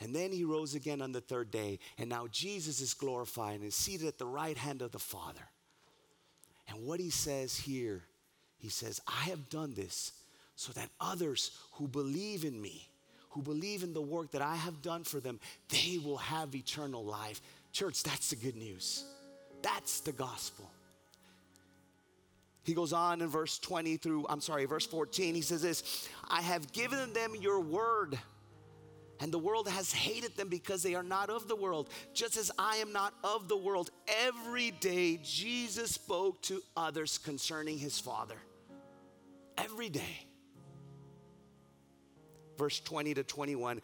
And 0.00 0.14
then 0.14 0.32
he 0.32 0.44
rose 0.44 0.74
again 0.74 1.00
on 1.00 1.12
the 1.12 1.20
third 1.20 1.50
day. 1.50 1.78
And 1.98 2.08
now 2.08 2.26
Jesus 2.30 2.80
is 2.80 2.94
glorified 2.94 3.56
and 3.56 3.64
is 3.64 3.74
seated 3.74 4.08
at 4.08 4.18
the 4.18 4.26
right 4.26 4.56
hand 4.56 4.82
of 4.82 4.92
the 4.92 4.98
Father. 4.98 5.48
And 6.68 6.86
what 6.86 7.00
he 7.00 7.10
says 7.10 7.56
here, 7.56 8.02
he 8.58 8.68
says, 8.68 9.00
I 9.06 9.28
have 9.28 9.48
done 9.48 9.74
this 9.74 10.12
so 10.56 10.72
that 10.72 10.88
others 11.00 11.50
who 11.72 11.88
believe 11.88 12.44
in 12.44 12.60
me, 12.60 12.88
who 13.30 13.42
believe 13.42 13.82
in 13.82 13.92
the 13.92 14.02
work 14.02 14.32
that 14.32 14.42
I 14.42 14.56
have 14.56 14.82
done 14.82 15.04
for 15.04 15.20
them, 15.20 15.40
they 15.68 15.98
will 16.02 16.18
have 16.18 16.54
eternal 16.54 17.04
life. 17.04 17.40
Church, 17.72 18.02
that's 18.02 18.30
the 18.30 18.36
good 18.36 18.56
news. 18.56 19.04
That's 19.62 20.00
the 20.00 20.12
gospel. 20.12 20.70
He 22.64 22.74
goes 22.74 22.92
on 22.92 23.20
in 23.20 23.28
verse 23.28 23.58
20 23.58 23.96
through, 23.96 24.26
I'm 24.28 24.40
sorry, 24.40 24.64
verse 24.66 24.86
14. 24.86 25.34
He 25.34 25.40
says 25.40 25.62
this 25.62 26.08
I 26.28 26.40
have 26.42 26.72
given 26.72 27.12
them 27.12 27.34
your 27.40 27.60
word, 27.60 28.18
and 29.20 29.32
the 29.32 29.38
world 29.38 29.68
has 29.68 29.92
hated 29.92 30.36
them 30.36 30.48
because 30.48 30.82
they 30.82 30.94
are 30.94 31.02
not 31.02 31.28
of 31.28 31.48
the 31.48 31.56
world, 31.56 31.88
just 32.14 32.36
as 32.36 32.50
I 32.58 32.76
am 32.76 32.92
not 32.92 33.14
of 33.24 33.48
the 33.48 33.56
world. 33.56 33.90
Every 34.24 34.70
day, 34.70 35.18
Jesus 35.22 35.92
spoke 35.92 36.40
to 36.42 36.62
others 36.76 37.18
concerning 37.18 37.78
his 37.78 37.98
Father. 37.98 38.36
Every 39.58 39.88
day. 39.88 40.26
Verse 42.58 42.78
20 42.80 43.14
to 43.14 43.24
21. 43.24 43.80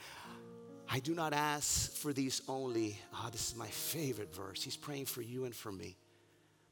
I 0.90 1.00
do 1.00 1.14
not 1.14 1.34
ask 1.34 1.92
for 1.92 2.12
these 2.12 2.40
only. 2.48 2.98
Ah, 3.12 3.28
this 3.30 3.50
is 3.50 3.56
my 3.56 3.66
favorite 3.66 4.34
verse. 4.34 4.62
He's 4.62 4.76
praying 4.76 5.06
for 5.06 5.20
you 5.20 5.44
and 5.44 5.54
for 5.54 5.72
me 5.72 5.96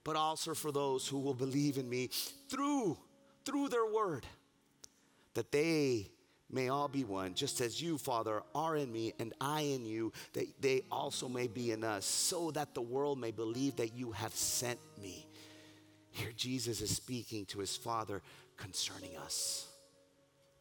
but 0.06 0.14
also 0.14 0.54
for 0.54 0.70
those 0.70 1.08
who 1.08 1.18
will 1.18 1.34
believe 1.34 1.78
in 1.78 1.90
me 1.90 2.08
through 2.48 2.96
through 3.44 3.68
their 3.68 3.86
word 3.86 4.24
that 5.34 5.50
they 5.50 6.08
may 6.48 6.68
all 6.68 6.86
be 6.86 7.02
one 7.02 7.34
just 7.34 7.60
as 7.60 7.82
you 7.82 7.98
father 7.98 8.40
are 8.54 8.76
in 8.76 8.90
me 8.92 9.12
and 9.18 9.34
i 9.40 9.62
in 9.62 9.84
you 9.84 10.12
that 10.32 10.46
they 10.60 10.82
also 10.92 11.28
may 11.28 11.48
be 11.48 11.72
in 11.72 11.82
us 11.82 12.06
so 12.06 12.52
that 12.52 12.72
the 12.72 12.80
world 12.80 13.18
may 13.18 13.32
believe 13.32 13.74
that 13.76 13.94
you 13.94 14.12
have 14.12 14.32
sent 14.32 14.78
me. 15.02 15.26
Here 16.12 16.32
jesus 16.36 16.80
is 16.80 16.94
speaking 16.94 17.44
to 17.46 17.58
his 17.58 17.76
father 17.76 18.22
concerning 18.56 19.16
us. 19.16 19.66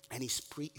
And 0.10 0.24
he's 0.24 0.42
pre- 0.42 0.72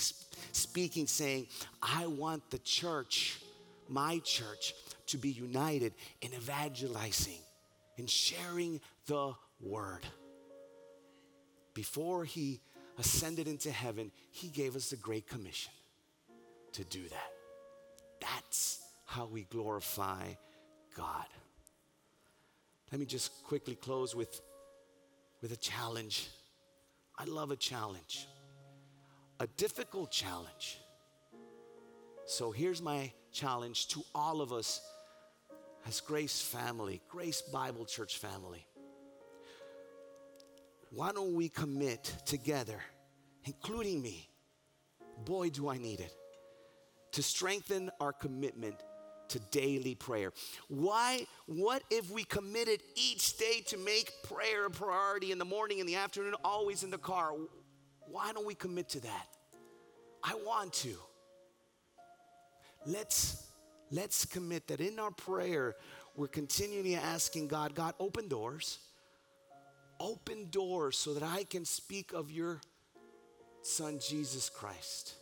speaking 0.50 1.06
saying 1.06 1.46
i 1.80 2.04
want 2.08 2.50
the 2.50 2.58
church 2.58 3.40
my 3.88 4.18
church 4.24 4.74
to 5.06 5.18
be 5.18 5.28
united 5.28 5.94
in 6.20 6.34
evangelizing 6.34 7.45
in 7.96 8.06
sharing 8.06 8.80
the 9.06 9.32
word. 9.60 10.06
Before 11.74 12.24
he 12.24 12.60
ascended 12.98 13.48
into 13.48 13.70
heaven, 13.70 14.10
he 14.30 14.48
gave 14.48 14.76
us 14.76 14.90
the 14.90 14.96
Great 14.96 15.26
Commission 15.26 15.72
to 16.72 16.84
do 16.84 17.02
that. 17.08 17.30
That's 18.20 18.80
how 19.04 19.26
we 19.26 19.44
glorify 19.44 20.24
God. 20.96 21.26
Let 22.90 23.00
me 23.00 23.06
just 23.06 23.44
quickly 23.44 23.74
close 23.74 24.14
with, 24.14 24.40
with 25.42 25.52
a 25.52 25.56
challenge. 25.56 26.28
I 27.18 27.24
love 27.24 27.50
a 27.50 27.56
challenge, 27.56 28.26
a 29.40 29.46
difficult 29.46 30.10
challenge. 30.10 30.78
So 32.26 32.50
here's 32.50 32.82
my 32.82 33.12
challenge 33.32 33.88
to 33.88 34.02
all 34.14 34.40
of 34.40 34.52
us 34.52 34.80
as 35.86 36.00
Grace 36.00 36.40
family, 36.42 37.00
Grace 37.08 37.42
Bible 37.42 37.84
Church 37.84 38.18
family, 38.18 38.66
why 40.90 41.12
don't 41.12 41.34
we 41.34 41.48
commit 41.48 42.04
together, 42.24 42.80
including 43.44 44.02
me? 44.02 44.28
Boy, 45.24 45.50
do 45.50 45.68
I 45.68 45.78
need 45.78 46.00
it 46.00 46.12
to 47.12 47.22
strengthen 47.22 47.90
our 48.00 48.12
commitment 48.12 48.76
to 49.28 49.38
daily 49.50 49.94
prayer. 49.94 50.32
Why? 50.68 51.26
What 51.46 51.82
if 51.90 52.10
we 52.10 52.24
committed 52.24 52.80
each 52.94 53.38
day 53.38 53.62
to 53.68 53.76
make 53.76 54.12
prayer 54.22 54.66
a 54.66 54.70
priority 54.70 55.32
in 55.32 55.38
the 55.38 55.44
morning, 55.44 55.78
in 55.78 55.86
the 55.86 55.96
afternoon, 55.96 56.34
always 56.44 56.82
in 56.82 56.90
the 56.90 56.98
car? 56.98 57.32
Why 58.06 58.32
don't 58.32 58.46
we 58.46 58.54
commit 58.54 58.90
to 58.90 59.00
that? 59.00 59.26
I 60.22 60.34
want 60.34 60.72
to. 60.74 60.94
Let's 62.84 63.45
let's 63.90 64.24
commit 64.24 64.68
that 64.68 64.80
in 64.80 64.98
our 64.98 65.10
prayer 65.10 65.76
we're 66.16 66.28
continually 66.28 66.94
asking 66.94 67.48
God, 67.48 67.74
God, 67.74 67.94
open 68.00 68.28
doors. 68.28 68.78
Open 70.00 70.48
doors 70.50 70.96
so 70.96 71.14
that 71.14 71.22
I 71.22 71.44
can 71.44 71.64
speak 71.64 72.12
of 72.12 72.30
your 72.30 72.60
son 73.62 73.98
Jesus 74.00 74.48
Christ. 74.48 75.14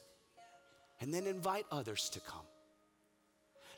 And 1.01 1.13
then 1.13 1.27
invite 1.27 1.67
others 1.71 2.09
to 2.11 2.21
come. 2.21 2.47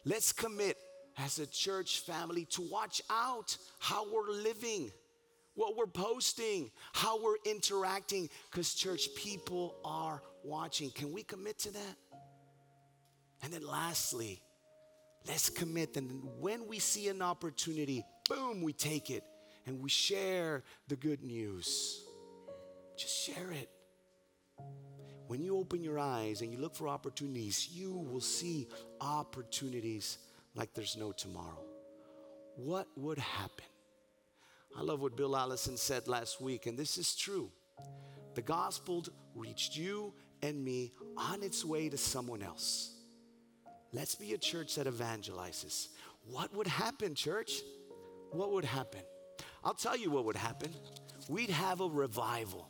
Let's 0.05 0.33
commit 0.33 0.77
as 1.19 1.39
a 1.39 1.47
church 1.47 2.01
family 2.01 2.45
to 2.51 2.63
watch 2.63 3.01
out 3.11 3.57
how 3.79 4.05
we're 4.13 4.31
living, 4.31 4.93
what 5.55 5.77
we're 5.77 5.87
posting, 5.87 6.71
how 6.93 7.23
we're 7.23 7.37
interacting, 7.47 8.29
because 8.51 8.75
church 8.75 9.09
people 9.17 9.77
are 9.85 10.23
watching. 10.45 10.91
Can 10.91 11.13
we 11.13 11.23
commit 11.23 11.59
to 11.61 11.73
that? 11.73 11.97
And 13.43 13.53
then 13.53 13.67
lastly, 13.67 14.43
let's 15.27 15.51
commit 15.51 15.95
that 15.95 16.05
when 16.41 16.67
we 16.67 16.79
see 16.79 17.09
an 17.09 17.23
opportunity, 17.23 18.05
boom, 18.29 18.63
we 18.63 18.73
take 18.73 19.11
it 19.11 19.25
and 19.67 19.81
we 19.81 19.89
share 19.89 20.63
the 20.89 20.97
good 20.97 21.23
news. 21.23 22.03
Just 22.97 23.25
share 23.25 23.51
it. 23.53 23.69
When 25.27 25.43
you 25.43 25.57
open 25.57 25.83
your 25.83 25.99
eyes 25.99 26.41
and 26.41 26.53
you 26.53 26.59
look 26.59 26.77
for 26.77 26.89
opportunities, 26.89 27.69
you 27.73 27.93
will 27.93 28.21
see 28.21 28.69
opportunities 29.01 30.19
like 30.55 30.73
there's 30.73 30.97
no 30.97 31.13
tomorrow. 31.13 31.65
What 32.57 32.87
would 32.97 33.19
happen? 33.19 33.65
I 34.77 34.83
love 34.83 35.01
what 35.01 35.17
Bill 35.17 35.37
Allison 35.37 35.77
said 35.77 36.07
last 36.07 36.41
week, 36.41 36.67
and 36.67 36.79
this 36.79 36.97
is 36.97 37.17
true. 37.17 37.51
The 38.35 38.43
gospel 38.43 39.05
reached 39.35 39.77
you 39.77 40.13
and 40.43 40.65
me 40.65 40.93
on 41.17 41.43
its 41.43 41.65
way 41.65 41.89
to 41.89 41.97
someone 41.97 42.43
else. 42.43 42.96
Let's 43.97 44.15
be 44.15 44.35
a 44.35 44.39
church 44.39 44.75
that 44.75 44.87
evangelizes. 44.87 45.89
What 46.31 46.55
would 46.55 46.67
happen, 46.67 47.15
church? 47.15 47.63
What 48.31 48.53
would 48.53 48.67
happen? 48.67 49.01
I'll 49.65 49.73
tell 49.73 49.97
you 49.97 50.11
what 50.11 50.27
would 50.27 50.37
happen. 50.37 50.71
We'd 51.31 51.49
have 51.49 51.81
a 51.81 51.89
revival. 51.89 52.69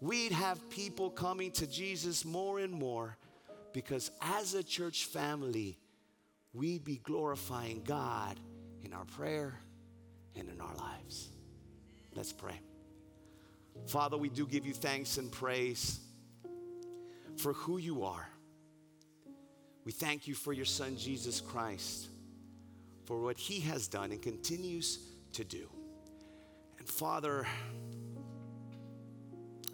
We'd 0.00 0.30
have 0.30 0.70
people 0.70 1.10
coming 1.10 1.50
to 1.52 1.66
Jesus 1.66 2.24
more 2.24 2.60
and 2.60 2.72
more 2.72 3.16
because 3.72 4.12
as 4.22 4.54
a 4.54 4.62
church 4.62 5.06
family, 5.06 5.76
we'd 6.52 6.84
be 6.84 6.98
glorifying 6.98 7.82
God 7.82 8.38
in 8.84 8.92
our 8.92 9.06
prayer 9.06 9.58
and 10.36 10.48
in 10.48 10.60
our 10.60 10.74
lives. 10.76 11.30
Let's 12.14 12.32
pray. 12.32 12.60
Father, 13.88 14.16
we 14.16 14.28
do 14.28 14.46
give 14.46 14.64
you 14.64 14.72
thanks 14.72 15.18
and 15.18 15.32
praise 15.32 15.98
for 17.38 17.54
who 17.54 17.78
you 17.78 18.04
are. 18.04 18.27
We 19.88 19.92
thank 19.92 20.28
you 20.28 20.34
for 20.34 20.52
your 20.52 20.66
son, 20.66 20.98
Jesus 20.98 21.40
Christ, 21.40 22.08
for 23.06 23.22
what 23.22 23.38
he 23.38 23.60
has 23.60 23.88
done 23.88 24.12
and 24.12 24.20
continues 24.20 24.98
to 25.32 25.44
do. 25.44 25.66
And 26.78 26.86
Father, 26.86 27.46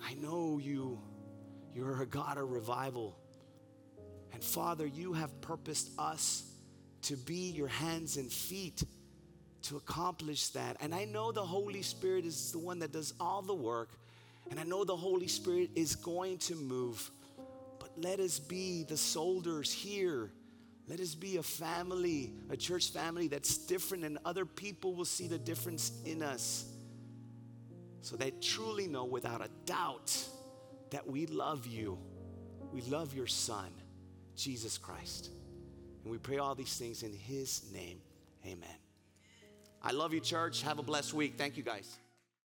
I 0.06 0.14
know 0.14 0.60
you, 0.62 1.00
you're 1.74 2.00
a 2.00 2.06
God 2.06 2.38
of 2.38 2.48
revival. 2.52 3.18
And 4.32 4.40
Father, 4.40 4.86
you 4.86 5.14
have 5.14 5.40
purposed 5.40 5.90
us 5.98 6.44
to 7.02 7.16
be 7.16 7.50
your 7.50 7.66
hands 7.66 8.16
and 8.16 8.30
feet 8.30 8.84
to 9.62 9.78
accomplish 9.78 10.50
that. 10.50 10.76
And 10.80 10.94
I 10.94 11.06
know 11.06 11.32
the 11.32 11.42
Holy 11.42 11.82
Spirit 11.82 12.24
is 12.24 12.52
the 12.52 12.60
one 12.60 12.78
that 12.78 12.92
does 12.92 13.14
all 13.18 13.42
the 13.42 13.52
work. 13.52 13.88
And 14.48 14.60
I 14.60 14.62
know 14.62 14.84
the 14.84 14.94
Holy 14.94 15.26
Spirit 15.26 15.70
is 15.74 15.96
going 15.96 16.38
to 16.38 16.54
move. 16.54 17.10
Let 17.96 18.20
us 18.20 18.38
be 18.38 18.84
the 18.84 18.96
soldiers 18.96 19.72
here. 19.72 20.30
Let 20.86 21.00
us 21.00 21.14
be 21.14 21.38
a 21.38 21.42
family, 21.42 22.32
a 22.50 22.56
church 22.56 22.90
family 22.90 23.28
that's 23.28 23.56
different, 23.56 24.04
and 24.04 24.18
other 24.24 24.44
people 24.44 24.94
will 24.94 25.04
see 25.04 25.28
the 25.28 25.38
difference 25.38 25.92
in 26.04 26.22
us. 26.22 26.66
So 28.02 28.16
they 28.16 28.32
truly 28.32 28.86
know 28.86 29.04
without 29.04 29.40
a 29.40 29.48
doubt 29.64 30.16
that 30.90 31.06
we 31.06 31.26
love 31.26 31.66
you. 31.66 31.98
We 32.70 32.82
love 32.82 33.14
your 33.14 33.26
Son, 33.26 33.70
Jesus 34.36 34.76
Christ. 34.76 35.30
And 36.02 36.12
we 36.12 36.18
pray 36.18 36.38
all 36.38 36.54
these 36.54 36.76
things 36.76 37.02
in 37.02 37.14
His 37.14 37.62
name. 37.72 38.00
Amen. 38.44 38.68
I 39.82 39.92
love 39.92 40.12
you, 40.12 40.20
church. 40.20 40.62
Have 40.62 40.78
a 40.78 40.82
blessed 40.82 41.14
week. 41.14 41.34
Thank 41.38 41.56
you, 41.56 41.62
guys. 41.62 41.98